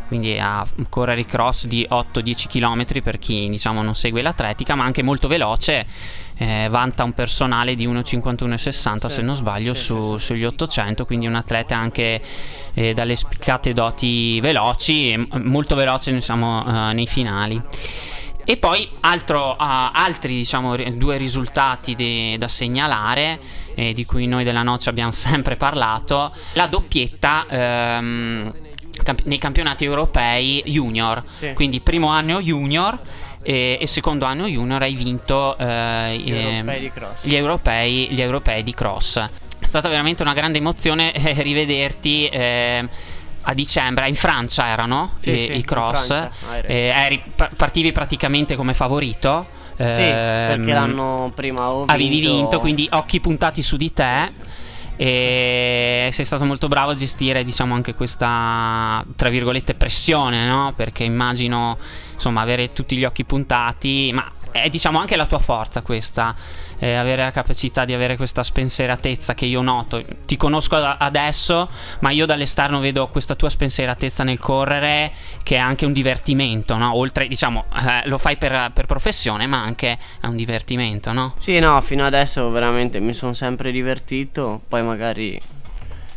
quindi 0.06 0.38
a 0.38 0.66
correre 0.88 1.24
cross 1.24 1.66
di 1.66 1.86
8-10 1.90 2.46
km 2.48 3.02
per 3.02 3.18
chi 3.18 3.48
diciamo 3.48 3.82
non 3.82 3.94
segue 3.94 4.22
l'atletica, 4.22 4.74
ma 4.74 4.84
anche 4.84 5.02
molto 5.02 5.28
veloce. 5.28 5.86
eh, 6.36 6.66
vanta 6.68 7.04
un 7.04 7.12
personale 7.12 7.76
di 7.76 7.86
1,51,60 7.86 9.06
se 9.08 9.22
non 9.22 9.36
sbaglio 9.36 9.72
su- 9.72 10.18
sugli 10.18 10.44
800 10.44 11.04
quindi 11.04 11.28
un 11.28 11.36
atleta 11.36 11.76
anche 11.76 12.20
eh, 12.74 12.92
dalle 12.92 13.14
spiccate 13.14 13.72
doti 13.72 14.40
veloci 14.40 15.28
molto 15.42 15.76
veloce 15.76 16.12
diciamo, 16.12 16.90
eh, 16.90 16.92
nei 16.92 17.06
finali. 17.06 17.60
E 18.46 18.56
poi 18.58 18.86
altro, 19.00 19.54
ah, 19.56 19.92
altri 19.92 20.34
diciamo, 20.34 20.74
ri- 20.74 20.96
due 20.98 21.16
risultati 21.16 21.94
de- 21.94 22.36
da 22.36 22.48
segnalare, 22.48 23.38
eh, 23.74 23.94
di 23.94 24.04
cui 24.04 24.26
noi 24.26 24.44
della 24.44 24.62
Noce 24.62 24.90
abbiamo 24.90 25.12
sempre 25.12 25.56
parlato, 25.56 26.30
la 26.54 26.66
doppietta 26.66 27.46
ehm, 27.48 28.52
camp- 29.02 29.22
nei 29.24 29.38
campionati 29.38 29.84
europei 29.84 30.62
junior, 30.66 31.22
Sì. 31.26 31.52
quindi 31.54 31.80
primo 31.80 32.08
anno 32.08 32.40
junior 32.40 32.98
e, 33.42 33.78
e 33.80 33.86
secondo 33.86 34.24
anno 34.24 34.46
junior 34.46 34.82
hai 34.82 34.94
vinto 34.94 35.56
eh, 35.58 36.16
Gli 36.18 36.32
ehm, 36.32 36.68
europei 36.68 36.80
di 36.80 36.90
cross. 36.90 37.24
gli 37.24 37.34
europei, 37.34 38.08
gli 38.10 38.20
europei 38.20 38.62
di 38.62 38.72
cross. 38.74 39.18
È 39.58 39.66
stata 39.66 39.88
veramente 39.88 40.22
una 40.22 40.34
grande 40.34 40.58
emozione 40.58 41.12
eh, 41.12 41.42
rivederti 41.42 42.26
eh, 42.26 42.88
a 43.46 43.54
dicembre, 43.54 44.08
in 44.08 44.14
Francia 44.14 44.66
erano 44.68 45.12
Sì, 45.16 45.30
i, 45.32 45.38
sì, 45.38 45.56
i 45.58 45.64
cross, 45.64 46.06
Francia, 46.06 46.30
Aires. 46.50 46.70
Eh, 46.70 46.86
eri- 46.88 47.22
pa- 47.34 47.50
partivi 47.54 47.92
praticamente 47.92 48.56
come 48.56 48.74
favorito. 48.74 49.46
Sì, 49.76 49.82
ehm, 49.82 50.56
perché 50.56 50.72
l'anno 50.72 51.32
prima. 51.34 51.66
Avevi 51.86 52.20
vinto, 52.20 52.60
quindi 52.60 52.88
occhi 52.92 53.20
puntati 53.20 53.60
su 53.62 53.76
di 53.76 53.92
te. 53.92 54.30
E 54.96 56.08
sei 56.12 56.24
stato 56.24 56.44
molto 56.44 56.68
bravo 56.68 56.92
a 56.92 56.94
gestire, 56.94 57.42
diciamo, 57.42 57.74
anche 57.74 57.94
questa 57.94 59.04
tra 59.16 59.28
virgolette 59.28 59.74
pressione, 59.74 60.46
no? 60.46 60.72
Perché 60.76 61.04
immagino, 61.04 61.78
insomma, 62.12 62.42
avere 62.42 62.72
tutti 62.72 62.96
gli 62.96 63.04
occhi 63.04 63.24
puntati, 63.24 64.10
ma 64.14 64.30
è 64.54 64.68
diciamo 64.68 65.00
anche 65.00 65.16
la 65.16 65.26
tua 65.26 65.40
forza 65.40 65.82
questa, 65.82 66.32
eh, 66.78 66.94
avere 66.94 67.24
la 67.24 67.32
capacità 67.32 67.84
di 67.84 67.92
avere 67.92 68.16
questa 68.16 68.44
spensieratezza 68.44 69.34
che 69.34 69.46
io 69.46 69.60
noto. 69.62 70.00
Ti 70.24 70.36
conosco 70.36 70.78
da- 70.78 70.96
adesso, 70.96 71.68
ma 72.00 72.10
io 72.10 72.24
dall'esterno 72.24 72.78
vedo 72.78 73.08
questa 73.08 73.34
tua 73.34 73.50
spensieratezza 73.50 74.22
nel 74.22 74.38
correre 74.38 75.12
che 75.42 75.56
è 75.56 75.58
anche 75.58 75.86
un 75.86 75.92
divertimento, 75.92 76.76
no? 76.76 76.96
Oltre, 76.96 77.26
diciamo, 77.26 77.64
eh, 77.84 78.08
lo 78.08 78.16
fai 78.16 78.36
per, 78.36 78.70
per 78.72 78.86
professione, 78.86 79.48
ma 79.48 79.60
anche 79.60 79.98
è 80.20 80.26
un 80.26 80.36
divertimento, 80.36 81.12
no? 81.12 81.34
Sì, 81.38 81.58
no, 81.58 81.80
fino 81.80 82.06
adesso 82.06 82.48
veramente 82.50 83.00
mi 83.00 83.12
sono 83.12 83.32
sempre 83.32 83.72
divertito. 83.72 84.60
Poi 84.68 84.84
magari 84.84 85.40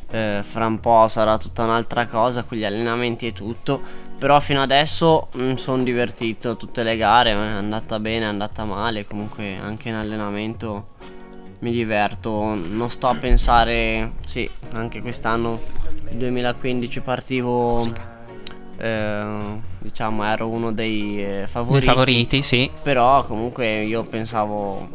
eh, 0.10 0.42
fra 0.44 0.66
un 0.66 0.80
po' 0.80 1.08
sarà 1.08 1.38
tutta 1.38 1.64
un'altra 1.64 2.06
cosa 2.08 2.44
con 2.44 2.58
gli 2.58 2.64
allenamenti 2.66 3.28
e 3.28 3.34
tutto. 3.34 3.82
Però 4.18 4.40
fino 4.40 4.62
adesso 4.62 5.28
mi 5.34 5.58
sono 5.58 5.84
divertito. 5.84 6.58
Tutte 6.58 6.84
le 6.84 6.98
gare 6.98 7.32
è 7.32 7.36
andata 7.36 8.00
bene, 8.00 8.26
è 8.26 8.28
andata 8.28 8.66
male. 8.66 9.06
Comunque 9.06 9.58
anche 9.58 9.90
in 9.90 9.96
allenamento 9.96 10.88
mi 11.60 11.72
diverto. 11.72 12.56
Non 12.56 12.90
sto 12.90 13.08
a 13.10 13.16
pensare. 13.16 14.14
Sì, 14.26 14.50
anche 14.74 15.02
quest'anno, 15.02 15.62
2015, 16.12 17.00
partivo. 17.02 17.84
eh, 18.80 19.60
diciamo, 19.80 20.24
ero 20.26 20.48
uno 20.48 20.72
dei 20.72 21.24
eh, 21.42 21.48
favoriti. 21.48 21.86
favoriti, 21.86 22.42
sì. 22.42 22.70
Però 22.82 23.24
comunque 23.26 23.84
io 23.84 24.04
pensavo 24.04 24.88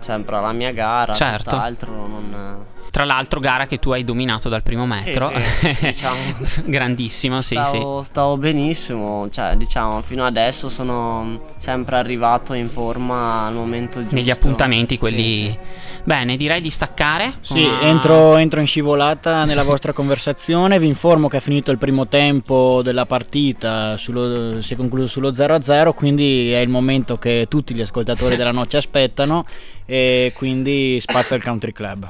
sempre 0.00 0.36
alla 0.36 0.52
mia 0.52 0.72
gara, 0.72 1.12
Certo. 1.12 1.50
tutt'altro 1.50 1.92
non... 2.06 2.64
Tra 2.96 3.04
l'altro, 3.04 3.40
gara 3.40 3.66
che 3.66 3.78
tu 3.78 3.90
hai 3.90 4.04
dominato 4.04 4.48
dal 4.48 4.62
primo 4.62 4.86
metro. 4.86 5.30
sì, 5.60 5.76
diciamo. 5.82 6.16
Grandissimo, 6.64 7.42
sì, 7.42 7.54
sì. 7.56 7.62
Stavo, 7.62 8.02
stavo 8.02 8.36
benissimo, 8.38 9.28
cioè 9.30 9.54
diciamo 9.54 10.00
fino 10.00 10.24
adesso 10.24 10.70
sono 10.70 11.42
sempre 11.58 11.96
arrivato 11.96 12.54
in 12.54 12.70
forma 12.70 13.44
al 13.44 13.52
momento 13.52 14.00
giusto. 14.00 14.14
Negli 14.14 14.30
appuntamenti, 14.30 14.96
quelli. 14.96 15.22
Sì, 15.22 15.44
sì. 15.44 15.58
Bene, 16.04 16.38
direi 16.38 16.62
di 16.62 16.70
staccare. 16.70 17.34
Sì, 17.42 17.64
Una- 17.64 17.82
entro, 17.82 18.38
entro 18.38 18.60
in 18.60 18.66
scivolata 18.66 19.44
nella 19.44 19.60
Sì. 19.60 19.66
vostra 19.66 19.92
conversazione. 19.92 20.78
Vi 20.78 20.86
informo 20.86 21.28
che 21.28 21.36
è 21.36 21.40
finito 21.40 21.70
il 21.72 21.76
primo 21.76 22.08
tempo 22.08 22.80
della 22.82 23.04
partita, 23.04 23.98
sullo- 23.98 24.62
si 24.62 24.72
è 24.72 24.76
concluso 24.78 25.06
sullo 25.06 25.34
0-0, 25.34 25.92
quindi 25.92 26.50
è 26.50 26.60
il 26.60 26.70
momento 26.70 27.18
che 27.18 27.44
tutti 27.46 27.74
gli 27.74 27.82
ascoltatori 27.82 28.36
della 28.36 28.52
noce 28.52 28.78
aspettano 28.78 29.44
e 29.84 30.32
quindi 30.34 30.98
spazza 30.98 31.34
il 31.34 31.42
Country 31.42 31.72
Club. 31.72 32.08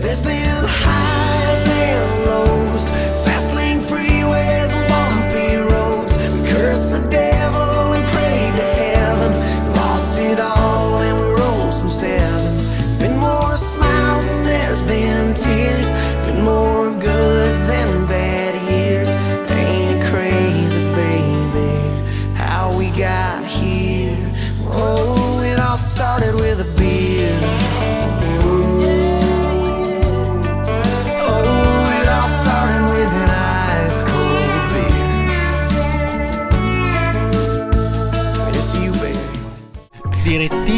There's 0.00 0.20
been 0.20 0.64
highs 0.64 1.37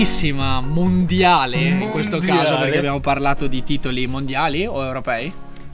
finalissima 0.04 0.60
mondiale, 0.60 1.56
in 1.58 1.90
questo 1.90 2.16
Mondiale. 2.16 2.40
caso 2.42 2.58
perché 2.58 2.78
abbiamo 2.78 3.00
parlato 3.00 3.46
di 3.46 3.62
titoli 3.62 4.06
mondiali 4.06 4.64
o 4.66 4.82
europei? 4.84 5.30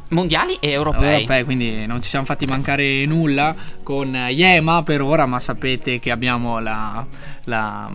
Mondiali 0.09 0.56
e 0.61 0.71
europei. 0.71 1.14
Europei, 1.14 1.45
quindi 1.45 1.87
non 1.87 2.00
ci 2.02 2.09
siamo 2.09 2.25
fatti 2.25 2.45
mancare 2.47 3.04
nulla 3.06 3.54
con 3.83 4.12
Yema 4.14 4.83
per 4.83 5.00
ora, 5.02 5.26
ma 5.26 5.38
sapete 5.38 5.99
che 6.00 6.11
abbiamo 6.11 6.59
la, 6.59 7.06
la- 7.45 7.90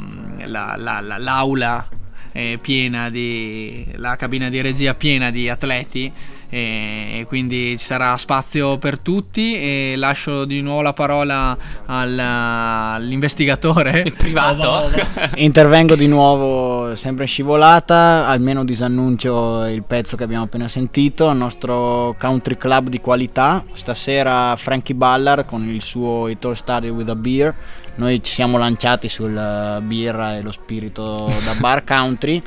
la- 0.46 0.76
la- 0.78 1.00
la- 1.02 1.18
l'aula 1.18 1.88
eh, 2.34 2.58
piena 2.62 3.10
di 3.10 3.86
la 3.96 4.16
cabina 4.16 4.48
di 4.48 4.62
regia 4.62 4.94
piena 4.94 5.32
di 5.32 5.50
atleti 5.50 6.10
e 6.54 7.24
quindi 7.28 7.78
ci 7.78 7.86
sarà 7.86 8.18
spazio 8.18 8.78
per 8.78 9.00
tutti 9.00 9.56
e 9.56 9.94
lascio 9.96 10.44
di 10.44 10.62
nuovo 10.62 10.82
la 10.82 10.92
parola 10.92 11.58
al- 11.86 12.20
all'investigatore. 12.20 14.04
Privato. 14.18 14.92
Intervengo 15.36 15.96
di 15.96 16.08
nuovo 16.08 16.94
sempre 16.96 17.24
in 17.24 17.30
scivolata, 17.30 18.28
almeno 18.28 18.66
disannuncio 18.66 19.66
il 19.66 19.84
pezzo 19.84 20.18
che 20.18 20.24
abbiamo 20.24 20.44
appena 20.44 20.68
sentito, 20.68 21.30
il 21.30 21.38
nostro 21.38 22.16
country 22.20 22.58
club 22.58 22.90
di 22.90 23.00
qualità, 23.00 23.64
stasera 23.72 24.56
Frankie 24.58 24.94
Ballard 24.94 25.46
con 25.46 25.66
il 25.68 25.82
suo 25.82 26.28
It 26.28 26.44
All 26.44 26.54
Started 26.54 26.92
With 26.92 27.08
A 27.08 27.16
Beer, 27.16 27.56
noi 27.96 28.22
ci 28.22 28.32
siamo 28.32 28.58
lanciati 28.58 29.08
sul 29.08 29.36
eh, 29.36 29.82
birra 29.82 30.38
e 30.38 30.42
lo 30.42 30.52
spirito 30.52 31.32
da 31.44 31.54
bar 31.60 31.84
country 31.84 32.42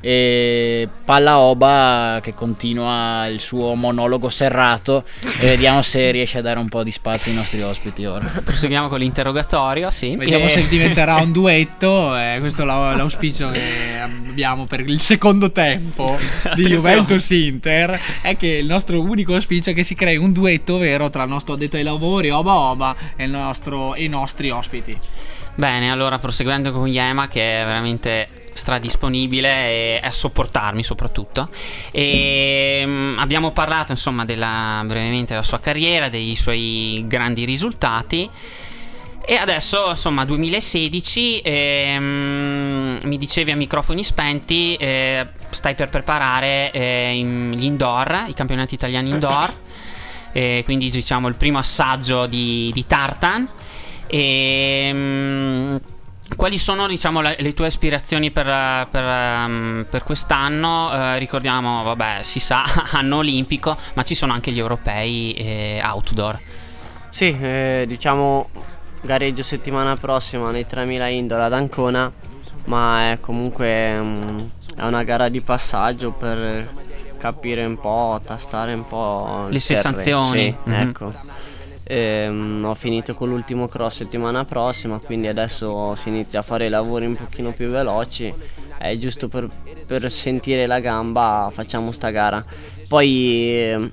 e 0.00 0.88
Palla 1.04 1.38
Oba 1.38 2.20
che 2.22 2.34
continua 2.34 3.26
il 3.26 3.38
suo 3.40 3.74
monologo 3.74 4.28
serrato 4.30 5.04
e 5.40 5.46
vediamo 5.46 5.82
se 5.82 6.10
riesce 6.10 6.38
a 6.38 6.42
dare 6.42 6.58
un 6.58 6.68
po' 6.68 6.82
di 6.82 6.90
spazio 6.90 7.30
ai 7.30 7.36
nostri 7.36 7.62
ospiti 7.62 8.04
ora. 8.06 8.24
Proseguiamo 8.42 8.88
con 8.88 8.98
l'interrogatorio, 8.98 9.90
sì. 9.90 10.16
Vediamo 10.16 10.46
E- 10.46 10.48
se 10.48 10.66
diventerà 10.68 11.16
un 11.16 11.32
duetto. 11.32 12.16
eh, 12.16 12.36
questo 12.40 12.62
è 12.62 12.64
l'au- 12.64 12.96
l'auspicio 12.96 13.50
che 13.50 13.98
abbiamo 14.00 14.64
per 14.66 14.80
il 14.80 15.00
secondo 15.00 15.50
tempo 15.52 16.16
di 16.18 16.24
Attenzione. 16.48 16.68
Juventus 16.74 17.30
Inter. 17.30 18.00
È 18.22 18.36
che 18.36 18.46
il 18.46 18.66
nostro 18.66 19.00
unico 19.00 19.34
auspicio 19.34 19.70
è 19.70 19.74
che 19.74 19.82
si 19.82 19.94
crei 19.94 20.16
un 20.16 20.32
duetto 20.32 20.78
vero 20.78 21.10
tra 21.10 21.22
il 21.24 21.28
nostro 21.28 21.54
addetto 21.54 21.76
ai 21.76 21.82
lavori, 21.82 22.30
Oba 22.30 22.54
Oba, 22.54 22.94
e, 23.16 23.24
il 23.24 23.30
nostro- 23.30 23.94
e 23.94 24.04
i 24.04 24.08
nostri 24.08 24.50
ospiti. 24.50 24.96
Bene, 25.54 25.90
allora 25.90 26.18
proseguendo 26.18 26.72
con 26.72 26.86
Yema 26.86 27.28
che 27.28 27.60
è 27.60 27.64
veramente 27.64 28.28
stradisponibile 28.52 29.48
e 29.48 30.00
a 30.02 30.10
sopportarmi 30.10 30.82
soprattutto. 30.82 31.48
E 31.90 32.82
mm, 32.84 33.18
abbiamo 33.18 33.52
parlato 33.52 33.92
insomma 33.92 34.24
della, 34.24 34.82
brevemente 34.84 35.32
della 35.32 35.42
sua 35.42 35.60
carriera 35.60 36.08
dei 36.08 36.36
suoi 36.36 37.04
grandi 37.06 37.44
risultati. 37.44 38.28
E 39.22 39.36
adesso 39.36 39.90
insomma 39.90 40.24
2016 40.24 41.40
ehm, 41.44 43.00
mi 43.04 43.18
dicevi 43.18 43.50
a 43.50 43.56
microfoni 43.56 44.02
spenti 44.02 44.74
eh, 44.74 45.26
stai 45.50 45.74
per 45.74 45.88
preparare 45.88 46.72
eh, 46.72 47.12
in- 47.14 47.52
gli 47.54 47.64
indoor 47.64 48.24
i 48.28 48.34
campionati 48.34 48.74
italiani 48.74 49.10
indoor. 49.10 49.52
Eh, 50.32 50.62
quindi 50.64 50.90
diciamo 50.90 51.26
il 51.26 51.34
primo 51.34 51.58
assaggio 51.58 52.26
di, 52.26 52.70
di 52.72 52.86
Tartan. 52.86 53.48
E 54.06 54.90
mm, 54.92 55.76
quali 56.36 56.58
sono 56.58 56.86
diciamo 56.86 57.20
la- 57.20 57.34
le 57.38 57.54
tue 57.54 57.66
aspirazioni 57.66 58.30
per, 58.30 58.46
per, 58.90 59.02
ehm, 59.04 59.86
per 59.90 60.02
quest'anno? 60.04 60.92
Eh, 60.92 61.18
ricordiamo, 61.18 61.82
vabbè, 61.82 62.18
si 62.22 62.38
sa, 62.40 62.62
anno 62.92 63.16
olimpico, 63.16 63.76
ma 63.94 64.02
ci 64.02 64.14
sono 64.14 64.32
anche 64.32 64.50
gli 64.52 64.58
europei 64.58 65.32
eh, 65.34 65.80
outdoor. 65.82 66.38
Sì, 67.08 67.36
eh, 67.40 67.84
diciamo 67.86 68.48
gareggio 69.02 69.42
settimana 69.42 69.96
prossima 69.96 70.50
nei 70.50 70.66
3000 70.66 71.06
indoor 71.08 71.40
ad 71.40 71.52
Ancona, 71.52 72.10
ma 72.66 73.12
è 73.12 73.18
comunque 73.20 73.98
mm, 74.00 74.38
è 74.76 74.82
una 74.84 75.02
gara 75.04 75.28
di 75.28 75.40
passaggio 75.40 76.10
per 76.12 76.70
capire 77.18 77.64
un 77.64 77.78
po', 77.78 78.20
tastare 78.24 78.72
un 78.72 78.86
po' 78.86 79.46
Le 79.48 79.58
sensazioni. 79.60 80.40
Sì, 80.64 80.70
Mhm. 80.70 80.74
ecco. 80.74 81.12
Ehm, 81.92 82.62
ho 82.64 82.74
finito 82.74 83.14
con 83.14 83.28
l'ultimo 83.30 83.66
cross 83.66 83.96
settimana 83.96 84.44
prossima, 84.44 84.98
quindi 85.00 85.26
adesso 85.26 85.96
si 85.96 86.08
inizia 86.08 86.38
a 86.38 86.42
fare 86.42 86.66
i 86.66 86.68
lavori 86.68 87.04
un 87.06 87.16
pochino 87.16 87.50
più 87.50 87.68
veloci. 87.68 88.32
È 88.78 88.94
giusto 88.96 89.26
per, 89.28 89.48
per 89.88 90.08
sentire 90.10 90.66
la 90.66 90.78
gamba 90.78 91.50
facciamo 91.52 91.90
sta 91.90 92.10
gara. 92.10 92.40
Poi 92.86 93.70
ehm, 93.72 93.90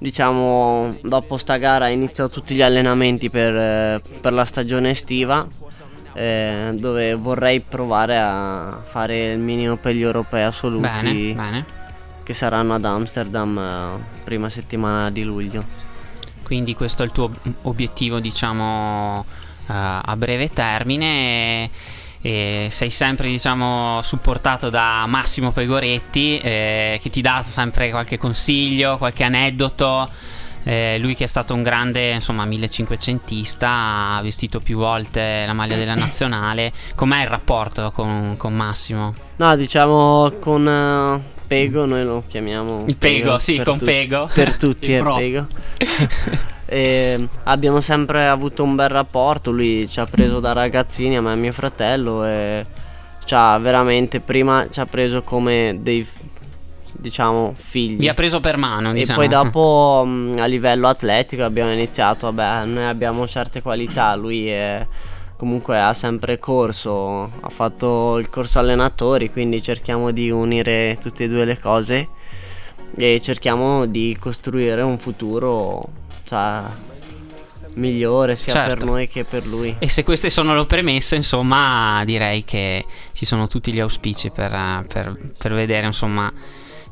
diciamo 0.00 0.96
dopo 1.02 1.36
sta 1.36 1.56
gara 1.56 1.86
inizio 1.88 2.28
tutti 2.28 2.52
gli 2.56 2.62
allenamenti 2.62 3.30
per, 3.30 3.54
eh, 3.54 4.02
per 4.20 4.32
la 4.32 4.44
stagione 4.44 4.90
estiva. 4.90 5.46
eh, 6.14 6.70
dove 6.74 7.14
vorrei 7.14 7.60
provare 7.60 8.18
a 8.18 8.82
fare 8.84 9.32
il 9.32 9.38
minimo 9.38 9.76
per 9.76 9.94
gli 9.94 10.00
europei 10.02 10.42
assoluti 10.44 11.34
Bene, 11.34 11.34
bene. 11.34 11.64
che 12.24 12.32
saranno 12.34 12.74
ad 12.74 12.84
Amsterdam 12.86 13.56
eh, 13.58 14.22
prima 14.24 14.48
settimana 14.48 15.10
di 15.10 15.22
luglio. 15.22 15.85
Quindi 16.46 16.76
questo 16.76 17.02
è 17.02 17.06
il 17.06 17.10
tuo 17.10 17.28
obiettivo, 17.62 18.20
diciamo, 18.20 19.24
eh, 19.68 19.72
a 19.72 20.14
breve 20.16 20.48
termine. 20.48 21.64
E, 21.64 21.70
e 22.22 22.68
sei 22.70 22.88
sempre, 22.88 23.26
diciamo, 23.26 24.00
supportato 24.02 24.70
da 24.70 25.06
Massimo 25.08 25.50
Pegoretti, 25.50 26.38
eh, 26.38 27.00
che 27.02 27.10
ti 27.10 27.20
dà 27.20 27.42
sempre 27.42 27.90
qualche 27.90 28.16
consiglio, 28.16 28.96
qualche 28.96 29.24
aneddoto. 29.24 30.08
Eh, 30.62 30.98
lui 31.00 31.16
che 31.16 31.24
è 31.24 31.26
stato 31.26 31.52
un 31.52 31.64
grande, 31.64 32.12
insomma, 32.12 32.46
1500ista, 32.46 33.64
ha 33.64 34.20
vestito 34.22 34.60
più 34.60 34.78
volte 34.78 35.42
la 35.46 35.52
maglia 35.52 35.74
della 35.74 35.96
nazionale. 35.98 36.72
Com'è 36.94 37.22
il 37.22 37.28
rapporto 37.28 37.90
con, 37.90 38.36
con 38.36 38.54
Massimo? 38.54 39.12
No, 39.34 39.56
diciamo 39.56 40.32
con 40.38 40.68
eh, 40.68 41.35
Pego, 41.46 41.84
noi 41.86 42.04
lo 42.04 42.24
chiamiamo 42.26 42.84
Il 42.86 42.96
Pego, 42.96 43.38
sì, 43.38 43.56
per 43.56 43.64
con 43.64 43.78
tutti- 43.78 43.90
Pego. 43.90 44.28
Per 44.32 44.56
tutti 44.56 44.92
è. 44.94 45.02
Pego. 45.02 45.46
E 46.68 47.28
abbiamo 47.44 47.80
sempre 47.80 48.26
avuto 48.26 48.64
un 48.64 48.74
bel 48.74 48.88
rapporto, 48.88 49.52
lui 49.52 49.88
ci 49.88 50.00
ha 50.00 50.06
preso 50.06 50.40
da 50.40 50.52
ragazzini, 50.52 51.16
a 51.16 51.20
me 51.20 51.32
e 51.32 51.36
mio 51.36 51.52
fratello 51.52 52.24
e 52.26 52.66
ci 53.24 53.34
ha 53.36 53.56
veramente 53.58 54.18
prima 54.18 54.66
ci 54.68 54.80
ha 54.80 54.86
preso 54.86 55.22
come 55.22 55.76
dei 55.80 56.04
diciamo 56.98 57.54
figli. 57.56 57.98
Vi 57.98 58.08
ha 58.08 58.14
preso 58.14 58.40
per 58.40 58.56
mano, 58.56 58.90
E 58.90 58.94
diciamo. 58.94 59.18
poi 59.20 59.28
dopo 59.28 60.02
mh, 60.08 60.38
a 60.40 60.46
livello 60.46 60.88
atletico 60.88 61.44
abbiamo 61.44 61.70
iniziato, 61.72 62.32
vabbè, 62.32 62.64
noi 62.66 62.84
abbiamo 62.84 63.28
certe 63.28 63.62
qualità, 63.62 64.16
lui 64.16 64.48
è- 64.48 64.84
comunque 65.36 65.78
ha 65.80 65.92
sempre 65.92 66.38
corso, 66.38 67.30
ha 67.40 67.48
fatto 67.48 68.18
il 68.18 68.28
corso 68.30 68.58
allenatori, 68.58 69.30
quindi 69.30 69.62
cerchiamo 69.62 70.10
di 70.10 70.30
unire 70.30 70.96
tutte 71.00 71.24
e 71.24 71.28
due 71.28 71.44
le 71.44 71.58
cose 71.58 72.08
e 72.96 73.20
cerchiamo 73.22 73.86
di 73.86 74.16
costruire 74.18 74.80
un 74.82 74.96
futuro 74.98 75.82
cioè, 76.24 76.62
migliore 77.74 78.36
sia 78.36 78.52
Certo. 78.54 78.74
per 78.76 78.84
noi 78.84 79.08
che 79.08 79.24
per 79.24 79.46
lui. 79.46 79.74
E 79.78 79.88
se 79.88 80.02
queste 80.02 80.30
sono 80.30 80.56
le 80.56 80.66
premesse, 80.66 81.14
insomma, 81.16 82.02
direi 82.04 82.44
che 82.44 82.84
ci 83.12 83.24
sono 83.26 83.46
tutti 83.46 83.72
gli 83.72 83.80
auspici 83.80 84.30
per, 84.30 84.84
per- 84.88 85.16
per 85.36 85.52
vedere, 85.52 85.86
insomma, 85.86 86.32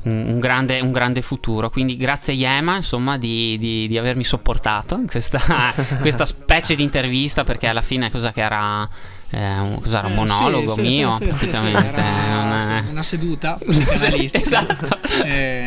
un, 0.02 0.24
un 0.26 0.38
grande, 0.40 0.80
un 0.80 0.92
grande 0.92 1.22
futuro. 1.22 1.70
Quindi 1.70 1.96
grazie 1.96 2.34
Yema, 2.34 2.76
insomma, 2.76 3.16
di, 3.16 3.56
di- 3.58 3.88
di 3.88 3.96
avermi 3.96 4.24
sopportato 4.24 4.96
in 4.96 5.06
questa, 5.06 5.40
questa 6.02 6.26
specie 6.56 6.74
di 6.76 6.82
intervista, 6.82 7.44
perché 7.44 7.66
alla 7.68 7.82
fine 7.82 8.10
cosa 8.10 8.32
che 8.32 8.40
era... 8.42 8.88
eh, 9.30 9.58
un, 9.58 9.80
cos'era, 9.80 10.06
un 10.06 10.12
Eh, 10.12 10.16
monologo 10.16 10.74
sì, 10.74 10.80
mio 10.82 11.12
sì, 11.12 11.24
sì, 11.24 11.28
praticamente 11.30 11.86
era 11.86 12.84
una 12.90 13.02
seduta 13.02 13.58
psicanalistica. 13.66 14.42
esatto 14.42 14.98
Eh, 15.24 15.66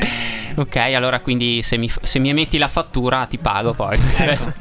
ok 0.55 0.75
allora 0.77 1.19
quindi 1.19 1.61
se 1.61 1.77
mi, 1.77 1.89
se 2.01 2.19
mi 2.19 2.29
emetti 2.29 2.57
la 2.57 2.67
fattura 2.69 3.25
ti 3.25 3.37
pago 3.37 3.73
poi 3.73 3.97
Ecco. 4.17 4.53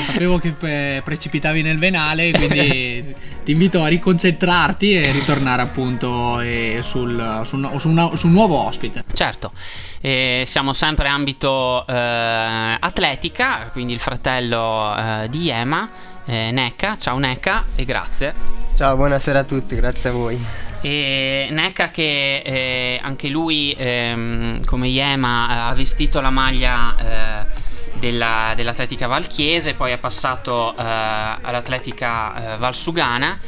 sapevo 0.00 0.38
che 0.38 0.54
eh, 0.60 1.02
precipitavi 1.02 1.62
nel 1.62 1.78
venale, 1.78 2.30
quindi 2.32 3.14
ti 3.44 3.52
invito 3.52 3.82
a 3.82 3.88
riconcentrarti 3.88 4.94
e 4.94 5.12
ritornare 5.12 5.62
appunto 5.62 6.40
eh, 6.40 6.80
sul, 6.82 7.42
su, 7.44 7.56
un- 7.56 7.78
su 7.78 7.88
una- 7.88 8.16
su 8.16 8.26
un 8.26 8.32
nuovo 8.32 8.56
ospite. 8.58 9.04
Certo, 9.12 9.52
eh, 10.00 10.42
siamo 10.46 10.72
sempre 10.72 11.08
ambito 11.08 11.86
eh, 11.86 12.76
atletica, 12.80 13.68
quindi 13.72 13.92
il 13.92 14.00
fratello 14.00 14.96
eh, 14.96 15.28
di 15.28 15.42
Yema, 15.42 15.88
eh, 16.24 16.50
Necca. 16.50 16.96
Ciao 16.96 17.18
Necca 17.18 17.64
e 17.76 17.84
grazie. 17.84 18.34
Ciao, 18.76 18.96
buonasera 18.96 19.40
a 19.40 19.44
tutti, 19.44 19.76
grazie 19.76 20.10
a 20.10 20.12
voi. 20.12 20.44
E 20.80 21.48
Necca 21.50 21.90
che 21.90 22.42
eh, 22.44 22.98
anche 23.02 23.28
lui, 23.28 23.74
ehm, 23.76 24.64
come 24.64 24.88
Yema, 24.88 25.48
eh, 25.50 25.70
ha 25.70 25.74
vestito 25.74 26.20
la 26.20 26.30
maglia 26.30 26.94
eh, 26.98 27.62
della- 28.04 28.52
dell'Atletica 28.54 29.06
Valchiese, 29.06 29.72
poi 29.72 29.92
è 29.92 29.96
passato 29.96 30.74
eh, 30.76 30.82
all'Atletica 30.82 32.54
eh, 32.54 32.56
Valsugana 32.58 33.38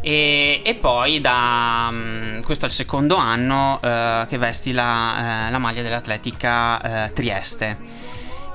e, 0.00 0.62
e 0.64 0.74
poi 0.76 1.20
da 1.20 1.88
mm, 1.90 2.42
questo 2.42 2.66
è 2.66 2.68
il 2.68 2.74
secondo 2.74 3.16
anno 3.16 3.80
eh, 3.82 4.24
che 4.28 4.38
vesti 4.38 4.70
la, 4.70 5.48
eh, 5.48 5.50
la 5.50 5.58
maglia 5.58 5.82
dell'Atletica 5.82 7.06
eh, 7.06 7.12
Trieste. 7.12 7.95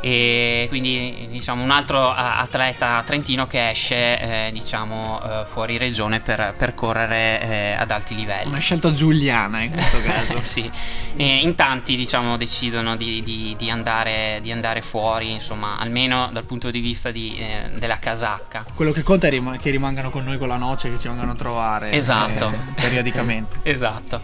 E 0.01 0.65
quindi 0.69 1.27
diciamo 1.29 1.63
un 1.63 1.69
altro 1.71 2.11
atleta 2.11 3.01
trentino 3.05 3.47
che 3.47 3.69
esce 3.69 4.47
eh, 4.47 4.49
diciamo 4.51 5.21
eh, 5.23 5.45
fuori 5.45 5.77
regione 5.77 6.19
per, 6.19 6.53
per 6.57 6.73
correre 6.75 7.41
eh, 7.41 7.71
ad 7.77 7.91
alti 7.91 8.15
livelli. 8.15 8.49
Una 8.49 8.59
scelta 8.59 8.93
giuliana 8.93 9.61
in 9.61 9.71
questo 9.71 10.01
caso. 10.03 10.41
sì, 10.41 10.69
e 11.15 11.25
in 11.37 11.55
tanti 11.55 11.95
diciamo 11.95 12.35
decidono 12.37 12.95
di, 12.95 13.21
di- 13.23 13.55
di 13.57 13.69
andare, 13.69 14.39
di 14.41 14.51
andare 14.51 14.81
fuori, 14.81 15.31
insomma, 15.31 15.77
almeno 15.77 16.29
dal 16.31 16.45
punto 16.45 16.71
di 16.71 16.79
vista 16.79 17.11
di, 17.11 17.37
eh, 17.37 17.69
della 17.75 17.99
casacca. 17.99 18.65
Quello 18.75 18.91
che 18.91 19.03
conta 19.03 19.27
è 19.27 19.29
rim- 19.29 19.57
che 19.59 19.69
rimangano 19.69 20.09
con 20.09 20.23
noi 20.23 20.37
con 20.37 20.47
la 20.47 20.57
noce, 20.57 20.89
che 20.89 20.97
ci 20.99 21.07
vengano 21.07 21.31
a 21.31 21.35
trovare 21.35 21.91
Esatto. 21.91 22.49
eh, 22.49 22.81
periodicamente. 22.81 23.57
esatto. 23.69 24.21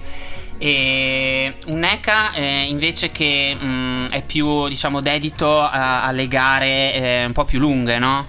E 0.60 1.54
un 1.68 1.80
NECA 1.80 2.34
eh, 2.34 2.64
invece 2.68 3.12
che 3.12 3.54
mh, 3.54 4.08
è 4.10 4.24
più 4.24 4.68
diciamo 4.68 5.02
dedito 5.02 5.62
a- 5.62 6.04
alle 6.04 6.28
gare 6.28 6.94
eh, 6.94 7.26
un 7.26 7.34
po' 7.34 7.46
più 7.46 7.60
lunghe, 7.60 8.00
no? 8.00 8.26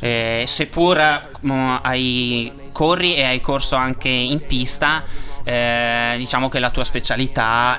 Eh, 0.00 0.44
seppur 0.46 1.28
mh, 1.40 1.78
hai 1.82 2.52
corri 2.72 3.14
e 3.16 3.24
hai 3.24 3.40
corso 3.40 3.76
anche 3.76 4.08
in 4.08 4.40
pista, 4.46 5.04
eh, 5.44 6.14
diciamo 6.16 6.48
che 6.48 6.58
la 6.58 6.70
tua 6.70 6.84
specialità 6.84 7.76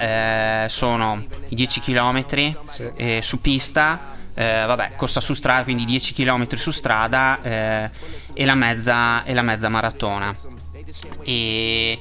eh, 0.66 0.70
sono 0.70 1.24
i 1.50 1.56
10 1.56 1.80
km 1.80 2.26
Sì. 2.72 3.20
su 3.22 3.40
pista, 3.42 4.16
eh, 4.36 4.64
vabbè, 4.66 4.92
corsa 4.96 5.20
su 5.22 5.34
strada, 5.34 5.64
quindi 5.64 5.86
10 5.86 6.14
km 6.14 6.48
su 6.56 6.72
strada 6.72 7.40
eh, 7.42 7.90
e, 8.34 8.46
la 8.46 8.56
mezza, 8.56 9.24
e 9.24 9.34
la 9.34 9.42
mezza 9.42 9.70
maratona. 9.70 10.34
E, 11.24 11.98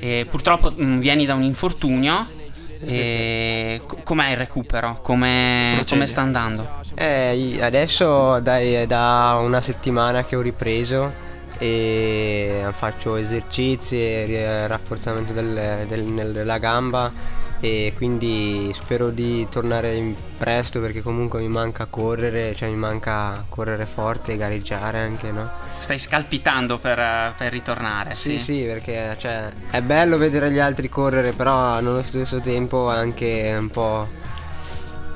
e 0.00 0.26
purtroppo 0.28 0.72
mh, 0.74 0.98
vieni 0.98 1.26
da 1.26 1.34
un 1.34 1.42
infortunio. 1.42 2.38
E 2.82 3.80
co- 3.86 3.98
com'è 4.02 4.30
il 4.30 4.36
recupero? 4.38 5.00
Come, 5.02 5.84
come 5.86 6.06
sta 6.06 6.22
andando? 6.22 6.66
Eh, 6.94 7.58
adesso 7.60 8.40
dai, 8.40 8.72
è 8.72 8.86
da 8.86 9.38
una 9.42 9.60
settimana 9.60 10.24
che 10.24 10.34
ho 10.34 10.40
ripreso 10.40 11.12
e 11.62 12.64
faccio 12.72 13.16
esercizi 13.16 14.26
rafforzamento 14.66 15.32
del- 15.34 15.84
del- 15.86 16.32
della 16.32 16.56
gamba 16.58 17.12
e 17.60 17.92
quindi 17.94 18.70
spero 18.72 19.10
di 19.10 19.46
tornare 19.50 20.14
presto 20.38 20.80
perché 20.80 21.02
comunque 21.02 21.40
mi 21.40 21.48
manca 21.48 21.84
correre, 21.84 22.54
cioè 22.54 22.70
mi 22.70 22.76
manca 22.76 23.44
correre 23.50 23.84
forte 23.84 24.32
e 24.32 24.36
gareggiare 24.38 25.00
anche, 25.00 25.30
no? 25.30 25.46
Stai 25.78 25.98
scalpitando 25.98 26.78
per, 26.78 27.34
per 27.36 27.52
ritornare? 27.52 28.14
Sì, 28.14 28.38
sì, 28.38 28.62
perché 28.64 29.14
cioè, 29.18 29.50
è 29.70 29.82
bello 29.82 30.16
vedere 30.16 30.50
gli 30.50 30.58
altri 30.58 30.88
correre, 30.88 31.32
però 31.32 31.78
nello 31.80 32.02
stesso 32.02 32.40
tempo 32.40 32.88
anche 32.88 33.54
un 33.58 33.68
po'... 33.68 34.08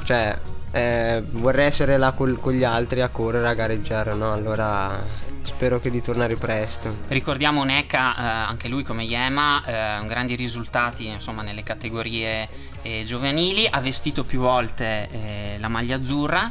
Cioè, 0.04 0.37
eh, 0.72 1.22
vorrei 1.30 1.66
essere 1.68 1.96
là 1.96 2.12
col- 2.12 2.38
con 2.38 2.52
gli 2.52 2.64
altri 2.64 3.00
a 3.00 3.09
correre, 3.09 3.48
a 3.48 3.54
gareggiare, 3.54 4.12
no? 4.12 4.33
Allora 4.35 5.22
spero 5.54 5.78
che 5.78 5.88
di 5.88 6.00
tornare 6.00 6.34
presto. 6.34 6.92
Ricordiamo 7.06 7.62
Neca, 7.62 8.16
eh, 8.16 8.22
anche 8.48 8.66
lui 8.66 8.82
come 8.82 9.04
Yema, 9.04 9.62
eh, 10.02 10.06
grandi 10.06 10.34
risultati 10.34 11.06
insomma, 11.06 11.42
nelle 11.42 11.62
categorie 11.62 12.48
eh, 12.82 13.04
giovanili, 13.06 13.64
ha 13.70 13.80
vestito 13.80 14.24
più 14.24 14.40
volte 14.40 15.08
eh, 15.10 15.56
la 15.60 15.68
maglia 15.68 15.96
azzurra. 15.96 16.50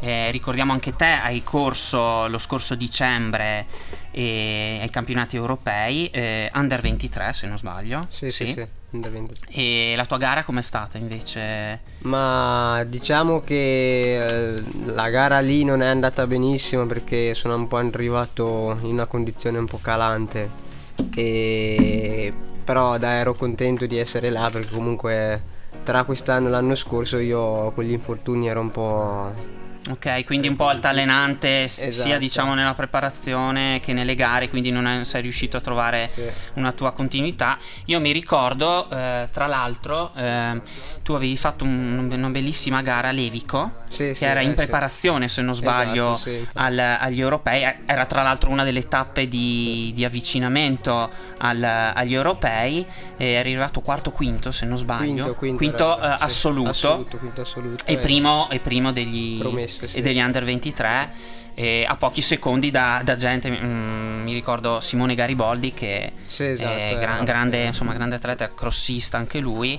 Eh, 0.00 0.30
ricordiamo 0.32 0.72
anche 0.72 0.94
te, 0.94 1.06
hai 1.06 1.42
corso 1.42 2.26
lo 2.28 2.38
scorso 2.38 2.74
dicembre 2.74 3.66
eh, 4.10 4.80
ai 4.82 4.90
campionati 4.90 5.36
europei, 5.36 6.10
under 6.52 6.80
23 6.80 7.32
se 7.32 7.46
non 7.46 7.56
sbaglio. 7.56 8.04
Sì, 8.08 8.30
sì, 8.30 8.44
sì, 8.46 8.54
23. 8.54 8.81
E 9.48 9.94
la 9.96 10.06
tua 10.06 10.18
gara 10.18 10.44
com'è 10.44 10.62
stata 10.62 10.98
invece? 10.98 11.80
Ma 12.02 12.84
diciamo 12.86 13.42
che 13.42 14.56
eh, 14.56 14.62
la 14.86 15.08
gara 15.08 15.40
lì 15.40 15.64
non 15.64 15.82
è 15.82 15.86
andata 15.86 16.26
benissimo 16.26 16.86
perché 16.86 17.34
sono 17.34 17.54
un 17.54 17.68
po' 17.68 17.76
arrivato 17.76 18.78
in 18.82 18.92
una 18.92 19.06
condizione 19.06 19.58
un 19.58 19.66
po' 19.66 19.78
calante. 19.80 20.50
E 21.14 22.32
però 22.64 22.96
dai, 22.98 23.18
ero 23.18 23.34
contento 23.34 23.86
di 23.86 23.98
essere 23.98 24.30
là 24.30 24.48
perché 24.50 24.72
comunque 24.72 25.42
tra 25.82 26.04
quest'anno 26.04 26.48
e 26.48 26.50
l'anno 26.50 26.74
scorso 26.74 27.18
io 27.18 27.72
con 27.72 27.84
gli 27.84 27.92
infortuni 27.92 28.48
ero 28.48 28.60
un 28.60 28.70
po'... 28.70 29.60
Ok, 29.90 30.24
quindi 30.24 30.46
un 30.46 30.54
po' 30.54 30.68
altalenante 30.68 31.66
s- 31.66 31.80
sia 31.80 31.88
Esatto. 31.88 32.18
diciamo 32.18 32.54
nella 32.54 32.72
preparazione 32.72 33.80
che 33.80 33.92
nelle 33.92 34.14
gare, 34.14 34.48
quindi 34.48 34.70
non 34.70 34.86
è- 34.86 35.02
sei 35.04 35.22
riuscito 35.22 35.56
a 35.56 35.60
trovare 35.60 36.08
una 36.54 36.70
tua 36.70 36.92
continuità. 36.92 37.58
Io 37.86 37.98
mi 37.98 38.12
ricordo, 38.12 38.88
eh, 38.90 39.28
tra 39.32 39.46
l'altro, 39.46 40.12
eh, 40.14 40.60
tu 41.02 41.14
avevi 41.14 41.36
fatto 41.36 41.64
un- 41.64 42.08
una 42.12 42.28
bellissima 42.30 42.80
gara 42.80 43.08
a 43.08 43.10
Levico, 43.10 43.80
Sì, 43.88 43.96
che 44.04 44.14
sì, 44.14 44.24
era 44.24 44.38
eh, 44.38 44.44
in 44.44 44.50
sì. 44.50 44.54
preparazione, 44.56 45.26
se 45.28 45.42
non 45.42 45.52
sbaglio, 45.54 46.12
Esatto, 46.12 46.30
sì, 46.30 46.46
al- 46.54 46.78
agli 46.78 47.20
europei. 47.20 47.64
Eh, 47.64 47.78
Era 47.86 48.06
tra 48.06 48.22
l'altro 48.22 48.50
una 48.50 48.62
delle 48.62 48.86
tappe 48.86 49.26
di, 49.28 49.90
di 49.94 50.04
avvicinamento 50.04 51.10
al- 51.38 51.62
agli 51.94 52.14
europei. 52.14 52.86
Eri 53.16 53.36
arrivato 53.52 53.80
quarto 53.80 54.10
quinto, 54.12 54.50
se 54.52 54.64
non 54.66 54.76
sbaglio. 54.76 55.34
Quinto, 55.34 55.56
quinto, 55.56 55.98
era- 55.98 56.14
eh, 56.14 56.18
sì, 56.18 56.24
assoluto. 56.24 56.68
assoluto, 56.70 57.16
quinto 57.18 57.40
assoluto, 57.40 57.84
E 57.86 57.92
eh. 57.94 57.98
primo, 57.98 58.48
e 58.50 58.58
primo 58.60 58.92
degli, 58.92 59.38
Promesso, 59.38 59.71
sì. 59.86 59.96
e 59.98 60.00
degli 60.02 60.20
under 60.20 60.44
23 60.44 61.12
e 61.54 61.84
a 61.86 61.96
pochi 61.96 62.22
secondi 62.22 62.70
da, 62.70 63.00
da 63.04 63.14
gente 63.16 63.50
mm, 63.50 64.22
mi 64.22 64.32
ricordo 64.32 64.80
Simone 64.80 65.14
Gariboldi 65.14 65.74
che 65.74 66.12
Sì, 66.24 66.44
esatto, 66.44 66.70
è 66.72 66.96
gran- 66.98 67.24
grande, 67.24 67.64
insomma, 67.64 67.92
grande 67.92 68.14
atleta 68.16 68.50
crossista 68.54 69.18
anche 69.18 69.38
lui 69.38 69.78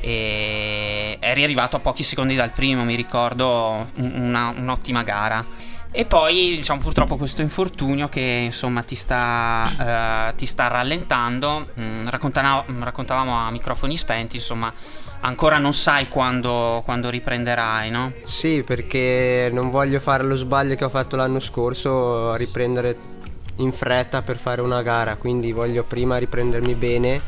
e 0.00 1.16
eri 1.20 1.42
arrivato 1.42 1.76
a 1.76 1.80
pochi 1.80 2.02
secondi 2.02 2.34
dal 2.34 2.50
primo 2.50 2.84
mi 2.84 2.94
ricordo 2.94 3.88
un- 3.96 4.12
una- 4.14 4.54
un'ottima 4.56 5.02
gara 5.02 5.44
e 5.90 6.04
poi 6.04 6.56
diciamo 6.56 6.80
purtroppo 6.80 7.16
questo 7.16 7.40
infortunio 7.42 8.08
che 8.08 8.20
insomma 8.44 8.82
ti 8.82 8.94
sta, 8.94 10.28
eh, 10.30 10.34
ti 10.36 10.46
sta 10.46 10.68
rallentando 10.68 11.66
Mm, 11.80 12.08
raccontavamo 12.08 13.36
a 13.46 13.50
microfoni 13.50 13.96
spenti 13.96 14.36
insomma 14.36 14.72
ancora 15.20 15.58
non 15.58 15.72
sai 15.72 16.08
quando, 16.08 16.82
quando 16.84 17.10
riprenderai 17.10 17.90
no? 17.90 18.12
Sì, 18.24 18.62
perché 18.62 19.50
non 19.52 19.70
voglio 19.70 20.00
fare 20.00 20.24
lo 20.24 20.36
sbaglio 20.36 20.74
che 20.74 20.84
ho 20.84 20.88
fatto 20.88 21.16
l'anno 21.16 21.40
scorso, 21.40 22.34
riprendere 22.36 23.16
in 23.56 23.72
fretta 23.72 24.22
per 24.22 24.36
fare 24.36 24.60
una 24.60 24.82
gara, 24.82 25.16
quindi 25.16 25.52
voglio 25.52 25.82
prima 25.82 26.16
riprendermi 26.16 26.74
bene 26.74 27.20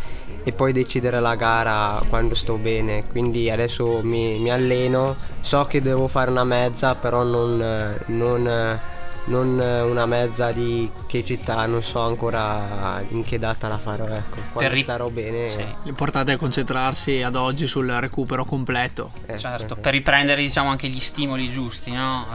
e 0.43 0.53
poi 0.53 0.73
decidere 0.73 1.21
la 1.21 1.35
gara 1.35 2.01
quando 2.09 2.35
sto 2.35 2.57
bene. 2.57 3.05
Quindi 3.07 3.51
adesso 3.51 4.01
mi, 4.03 4.39
mi 4.39 4.51
alleno, 4.51 5.17
so 5.41 5.65
che 5.65 5.83
devo 5.83 6.09
fare 6.09 6.31
una 6.31 6.45
mezza, 6.45 6.95
però 6.95 7.23
non, 7.23 7.97
non, 8.07 8.81
non 9.27 9.61
eh, 9.61 9.81
una 9.81 10.07
mezza 10.07 10.51
di 10.53 10.91
che 11.07 11.25
città, 11.25 11.67
non 11.67 11.83
so 11.83 12.01
ancora 12.01 13.03
in 13.11 13.25
che 13.25 13.39
data 13.39 13.69
la 13.69 13.79
farò, 13.79 14.07
ecco. 14.07 14.39
Quando 14.53 14.73
ri- 14.75 14.81
starò 14.81 15.09
bene. 15.09 15.77
L'importante 15.85 16.33
è 16.33 16.37
concentrarsi 16.37 17.23
ad 17.23 17.37
oggi 17.37 17.67
sul 17.67 17.89
recupero 17.91 18.45
completo. 18.45 19.13
Certo, 19.37 19.77
per 19.77 19.93
riprendere 19.93 20.41
diciamo 20.41 20.71
anche 20.71 20.89
gli 20.89 21.01
stimoli 21.01 21.49
giusti, 21.51 21.93
no? 21.93 22.27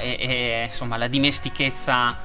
Eh, 0.00 0.16
e, 0.18 0.28
e, 0.28 0.64
insomma 0.64 0.96
la 0.96 1.06
dimestichezza 1.08 2.16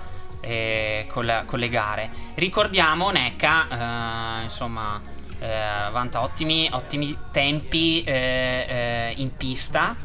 eh, 0.41 1.05
con, 1.09 1.25
la- 1.25 1.43
con 1.45 1.59
le 1.59 1.69
gare. 1.69 2.09
Ricordiamo 2.35 3.11
Neca, 3.11 4.39
eh, 4.39 4.43
insomma, 4.43 4.99
eh, 5.39 5.91
vanta 5.91 6.21
ottimi, 6.21 6.67
ottimi 6.71 7.15
tempi 7.31 8.01
eh, 8.03 8.65
eh, 8.67 9.13
in 9.17 9.35
pista. 9.35 9.95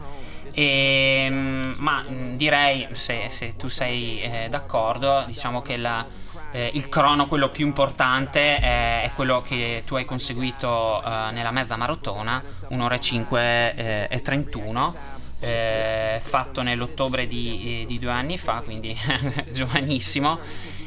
E, 0.53 1.27
mm, 1.31 1.73
ma 1.79 2.05
mm, 2.09 2.33
direi, 2.33 2.89
se, 2.93 3.29
se 3.29 3.57
tu 3.57 3.69
sei 3.69 4.21
eh, 4.21 4.49
d'accordo, 4.49 5.23
diciamo 5.27 5.63
che 5.63 5.77
la- 5.77 6.07
eh, 6.53 6.71
il 6.75 6.89
crono, 6.89 7.27
quello 7.27 7.49
più 7.51 7.67
importante, 7.67 8.59
è, 8.59 9.03
è 9.03 9.11
quello 9.15 9.43
che 9.43 9.83
tu 9.85 9.97
hai 9.97 10.05
conseguito 10.05 11.03
eh, 11.03 11.33
nella 11.33 11.51
mezza 11.51 11.77
maratona, 11.77 12.43
un'ora 12.69 12.95
e 12.95 13.01
5 13.01 13.75
eh, 13.75 14.07
e 14.09 14.21
31, 14.21 14.95
eh, 15.41 16.21
fatto 16.23 16.63
nell'ottobre 16.63 17.27
di, 17.27 17.83
eh, 17.83 17.87
di 17.87 17.99
due 17.99 18.11
anni 18.13 18.39
fa, 18.39 18.63
quindi 18.65 18.97
giovanissimo. 19.51 20.39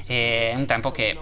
È 0.05 0.53
un 0.55 0.65
tempo 0.65 0.91
che 0.91 1.17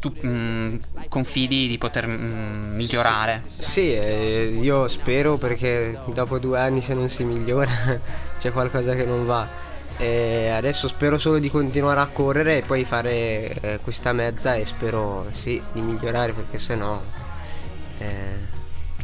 tu 0.00 0.12
mm, 0.26 0.76
confidi 1.08 1.68
di 1.68 1.78
poter 1.78 2.06
mm, 2.06 2.74
migliorare. 2.74 3.42
Sì, 3.46 3.94
eh, 3.94 4.58
io 4.60 4.88
spero 4.88 5.36
perché 5.36 5.98
dopo 6.06 6.38
due 6.38 6.58
anni 6.58 6.82
se 6.82 6.94
non 6.94 7.08
si 7.08 7.24
migliora 7.24 7.70
c'è 8.38 8.52
qualcosa 8.52 8.94
che 8.94 9.04
non 9.04 9.26
va. 9.26 9.46
E 9.98 10.48
adesso 10.48 10.88
spero 10.88 11.18
solo 11.18 11.38
di 11.38 11.50
continuare 11.50 12.00
a 12.00 12.06
correre 12.06 12.58
e 12.58 12.62
poi 12.62 12.84
fare 12.84 13.10
eh, 13.60 13.78
questa 13.82 14.12
mezza 14.12 14.54
e 14.54 14.64
spero 14.64 15.26
sì 15.32 15.62
di 15.72 15.80
migliorare 15.80 16.32
perché 16.32 16.58
sennò 16.58 17.00
eh, 17.98 18.50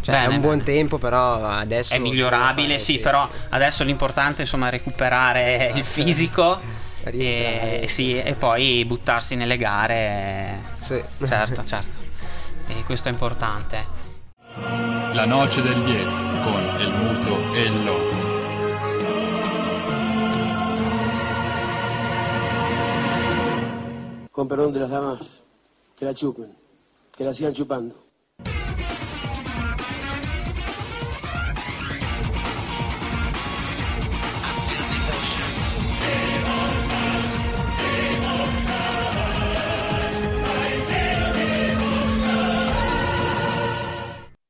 cioè 0.01 0.15
è 0.17 0.21
Bene, 0.23 0.35
un 0.37 0.41
buon 0.41 0.59
bene. 0.59 0.65
tempo 0.65 0.99
però 0.99 1.45
adesso 1.47 1.93
È 1.93 1.99
migliorabile, 1.99 2.69
fare, 2.69 2.79
sì, 2.79 2.99
però 2.99 3.29
adesso 3.51 3.85
l'importante 3.85 4.43
insomma 4.43 4.69
è 4.69 4.71
recuperare 4.71 5.71
il 5.75 5.85
fisico 5.85 6.59
e, 7.13 7.85
sì, 7.89 8.19
e 8.19 8.35
poi 8.35 8.85
buttarsi 8.85 9.35
nelle 9.35 9.57
gare. 9.57 10.61
Sì. 10.81 11.03
Certo, 11.25 11.65
certo. 11.65 11.97
E 12.67 12.85
questo 12.85 13.09
è 13.09 13.13
importante. 13.13 13.85
La 15.13 15.25
noce 15.25 15.63
del 15.63 15.83
10 15.83 16.15
con 16.43 16.77
il 16.81 16.91
muto 16.91 17.55
e 17.55 17.63
il 17.63 17.85
loco. 17.85 18.17
Con 24.31 24.47
perdono 24.47 24.71
de 24.71 24.79
las 24.79 24.91
damas, 24.91 25.43
que 25.97 26.05
la 26.05 26.13
chupen, 26.13 26.55
che 27.11 27.25
la 27.25 27.33
sigan 27.33 27.53
chupando. 27.53 28.08